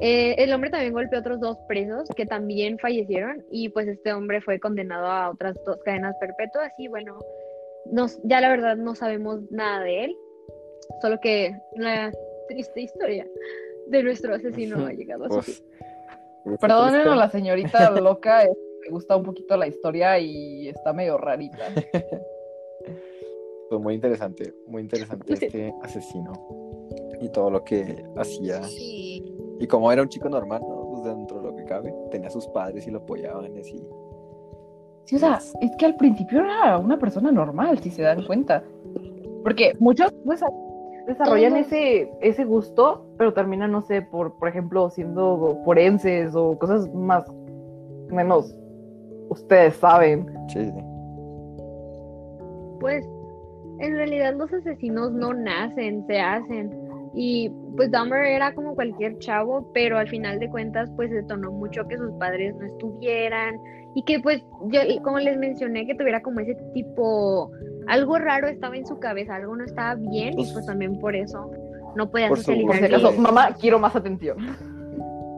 Eh, 0.00 0.34
el 0.38 0.52
hombre 0.52 0.70
también 0.70 0.92
golpeó 0.92 1.18
a 1.18 1.20
otros 1.20 1.40
dos 1.40 1.58
presos 1.68 2.08
que 2.16 2.26
también 2.26 2.78
fallecieron 2.78 3.44
y 3.50 3.68
pues 3.68 3.86
este 3.86 4.12
hombre 4.12 4.40
fue 4.40 4.58
condenado 4.58 5.06
a 5.06 5.30
otras 5.30 5.56
dos 5.64 5.78
cadenas 5.84 6.16
perpetuas 6.18 6.72
y 6.78 6.88
bueno, 6.88 7.18
nos, 7.86 8.20
ya 8.24 8.40
la 8.40 8.48
verdad 8.48 8.76
no 8.76 8.94
sabemos 8.94 9.40
nada 9.50 9.84
de 9.84 10.04
él, 10.04 10.16
solo 11.00 11.20
que 11.20 11.54
la 11.76 12.10
triste 12.48 12.80
historia 12.80 13.26
de 13.88 14.02
nuestro 14.02 14.34
asesino 14.34 14.86
ha 14.86 14.92
llegado 14.92 15.24
a 15.24 15.30
su 15.30 15.42
fin. 15.42 15.54
Perdonen 16.60 17.08
a 17.08 17.16
la 17.16 17.30
señorita 17.30 17.90
loca, 18.00 18.42
es 18.42 18.48
que 18.48 18.88
me 18.88 18.94
gusta 18.94 19.16
un 19.16 19.22
poquito 19.22 19.56
la 19.56 19.66
historia 19.66 20.18
y 20.18 20.68
está 20.68 20.92
medio 20.92 21.18
rarita. 21.18 21.68
Pues 23.68 23.80
muy 23.80 23.94
interesante, 23.94 24.52
muy 24.66 24.82
interesante 24.82 25.32
este 25.32 25.74
asesino 25.82 26.32
y 27.22 27.28
todo 27.30 27.50
lo 27.50 27.64
que 27.64 28.04
hacía. 28.16 28.62
Sí, 28.64 29.34
Y 29.60 29.66
como 29.66 29.90
era 29.90 30.02
un 30.02 30.08
chico 30.08 30.28
normal, 30.28 30.60
¿no? 30.60 30.90
Pues 30.90 31.04
dentro 31.04 31.38
de 31.38 31.44
lo 31.44 31.56
que 31.56 31.64
cabe, 31.64 31.94
tenía 32.10 32.28
a 32.28 32.30
sus 32.30 32.46
padres 32.48 32.86
y 32.86 32.90
lo 32.90 32.98
apoyaban 32.98 33.56
y 33.56 33.60
así. 33.60 33.82
Sí, 35.04 35.16
o 35.16 35.18
sea, 35.18 35.40
es 35.60 35.70
que 35.78 35.86
al 35.86 35.96
principio 35.96 36.40
era 36.40 36.78
una 36.78 36.98
persona 36.98 37.32
normal, 37.32 37.78
si 37.78 37.90
se 37.90 38.02
dan 38.02 38.24
cuenta. 38.24 38.62
Porque 39.42 39.72
muchos 39.78 40.12
pues, 40.24 40.42
desarrollan 41.06 41.52
Todos. 41.52 41.66
ese, 41.66 42.12
ese 42.20 42.44
gusto, 42.44 43.06
pero 43.18 43.32
terminan, 43.32 43.72
no 43.72 43.82
sé, 43.82 44.02
por, 44.02 44.38
por 44.38 44.48
ejemplo, 44.48 44.90
siendo 44.90 45.60
forenses 45.64 46.34
o 46.34 46.58
cosas 46.58 46.92
más, 46.94 47.24
menos, 48.08 48.56
ustedes 49.28 49.74
saben. 49.74 50.26
Sí, 50.48 50.64
sí. 50.64 50.84
Pues 52.80 53.06
en 53.78 53.96
realidad 53.96 54.34
los 54.36 54.52
asesinos 54.52 55.12
no 55.12 55.34
nacen, 55.34 56.06
se 56.06 56.20
hacen. 56.20 56.70
Y 57.14 57.50
pues 57.76 57.90
Dahmer 57.90 58.24
era 58.24 58.54
como 58.54 58.74
cualquier 58.74 59.18
chavo, 59.18 59.70
pero 59.74 59.98
al 59.98 60.08
final 60.08 60.38
de 60.38 60.48
cuentas 60.48 60.90
pues 60.96 61.10
detonó 61.10 61.52
mucho 61.52 61.86
que 61.86 61.98
sus 61.98 62.10
padres 62.12 62.54
no 62.56 62.64
estuvieran 62.64 63.60
y 63.94 64.02
que 64.04 64.20
pues 64.20 64.42
yo 64.68 64.80
como 65.02 65.18
les 65.18 65.36
mencioné 65.36 65.86
que 65.86 65.94
tuviera 65.94 66.22
como 66.22 66.40
ese 66.40 66.54
tipo, 66.72 67.50
algo 67.88 68.18
raro 68.18 68.48
estaba 68.48 68.76
en 68.76 68.86
su 68.86 68.98
cabeza, 68.98 69.36
algo 69.36 69.56
no 69.56 69.64
estaba 69.64 69.94
bien 69.94 70.38
y 70.38 70.50
Pues- 70.52 70.66
también 70.66 70.98
por 70.98 71.14
eso 71.16 71.50
no 71.96 72.10
podía 72.10 72.28
Por 72.28 72.38
su- 72.38 72.46
Por 72.46 72.54
si 72.54 72.60
socializar. 72.62 72.88
Claro. 72.90 73.06
acaso, 73.08 73.20
mamá, 73.22 73.54
quiero 73.60 73.78
más 73.78 73.94
atención. 73.96 74.36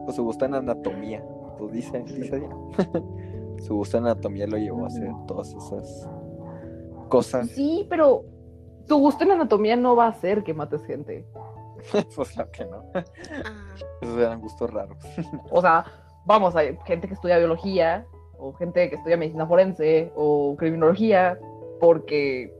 Pues 0.05 0.15
su 0.15 0.23
gusto 0.23 0.45
en 0.45 0.53
anatomía, 0.55 1.23
pues 1.57 1.71
dice, 1.71 1.99
dice 2.03 2.47
su 3.59 3.75
gusto 3.75 3.97
en 3.97 4.05
anatomía 4.05 4.47
lo 4.47 4.57
llevó 4.57 4.83
a 4.83 4.87
hacer 4.87 5.09
todas 5.27 5.53
esas 5.53 6.09
cosas. 7.09 7.49
Sí, 7.49 7.85
pero 7.89 8.23
tu 8.87 8.99
gusto 8.99 9.23
en 9.23 9.31
anatomía 9.31 9.75
no 9.75 9.95
va 9.95 10.05
a 10.05 10.09
hacer 10.09 10.43
que 10.43 10.53
mates 10.53 10.85
gente. 10.85 11.25
pues 12.15 12.29
claro 12.29 12.51
que 12.51 12.65
no. 12.65 12.83
ah, 12.93 13.03
Esos 14.01 14.17
eran 14.17 14.39
gustos 14.41 14.71
raros. 14.71 14.97
O 15.51 15.61
sea, 15.61 15.85
vamos, 16.25 16.55
hay 16.55 16.77
gente 16.85 17.07
que 17.07 17.13
estudia 17.15 17.37
biología, 17.37 18.05
o 18.37 18.53
gente 18.53 18.89
que 18.89 18.95
estudia 18.95 19.17
medicina 19.17 19.47
forense, 19.47 20.11
o 20.15 20.55
criminología, 20.57 21.39
porque 21.79 22.53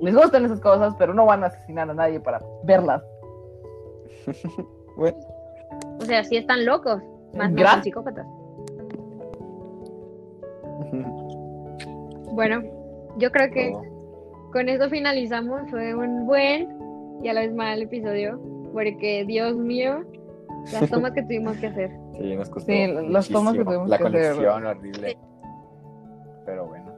les 0.00 0.14
gustan 0.14 0.44
esas 0.44 0.60
cosas, 0.60 0.94
pero 0.98 1.14
no 1.14 1.26
van 1.26 1.44
a 1.44 1.46
asesinar 1.46 1.88
a 1.90 1.94
nadie 1.94 2.20
para 2.20 2.40
verlas. 2.64 3.02
Bueno, 4.96 5.18
O 6.00 6.04
sea, 6.04 6.22
sí 6.22 6.36
están 6.36 6.64
locos, 6.64 7.02
más 7.34 7.50
no 7.50 7.82
psicópatas. 7.82 8.26
Bueno, 12.32 12.62
yo 13.18 13.30
creo 13.30 13.50
que 13.52 13.70
todo. 13.70 13.82
con 14.52 14.68
eso 14.68 14.88
finalizamos. 14.90 15.70
Fue 15.70 15.94
un 15.94 16.26
buen 16.26 16.68
y 17.22 17.28
a 17.28 17.32
la 17.32 17.40
vez 17.42 17.54
mal 17.54 17.80
episodio, 17.82 18.40
porque 18.72 19.24
Dios 19.24 19.56
mío, 19.56 20.04
las 20.72 20.90
tomas 20.90 21.12
que 21.12 21.22
tuvimos 21.22 21.56
que 21.58 21.66
hacer. 21.68 21.90
Sí, 22.14 22.36
nos 22.36 22.48
costó. 22.48 22.70
Sí, 22.70 22.86
las 23.08 23.28
tomas 23.28 23.54
que 23.54 23.64
tuvimos 23.64 23.88
La 23.88 23.98
que 23.98 24.04
hacer. 24.04 24.34
conexión 24.36 24.66
horrible. 24.66 25.18
Pero 26.46 26.66
bueno. 26.66 26.92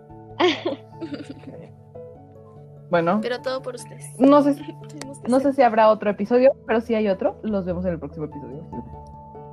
Bueno, 2.90 3.20
pero 3.22 3.40
todo 3.40 3.62
por 3.62 3.74
ustedes. 3.74 4.18
no 4.18 4.42
sé, 4.42 4.54
que 4.56 5.28
no 5.28 5.40
sé 5.40 5.52
si 5.52 5.62
habrá 5.62 5.88
otro 5.90 6.10
episodio, 6.10 6.52
pero 6.66 6.80
si 6.80 6.94
hay 6.94 7.08
otro, 7.08 7.38
los 7.42 7.64
vemos 7.64 7.84
en 7.84 7.92
el 7.92 7.98
próximo 7.98 8.26
episodio. 8.26 8.62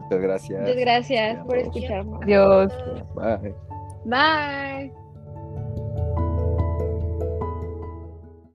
Muchas 0.02 0.22
gracias. 0.22 0.62
Muchas 0.62 0.78
gracias 0.78 1.46
por 1.46 1.58
escucharnos. 1.58 2.22
Adiós. 2.22 2.74
Bye. 3.16 3.56
Bye. 4.06 5.03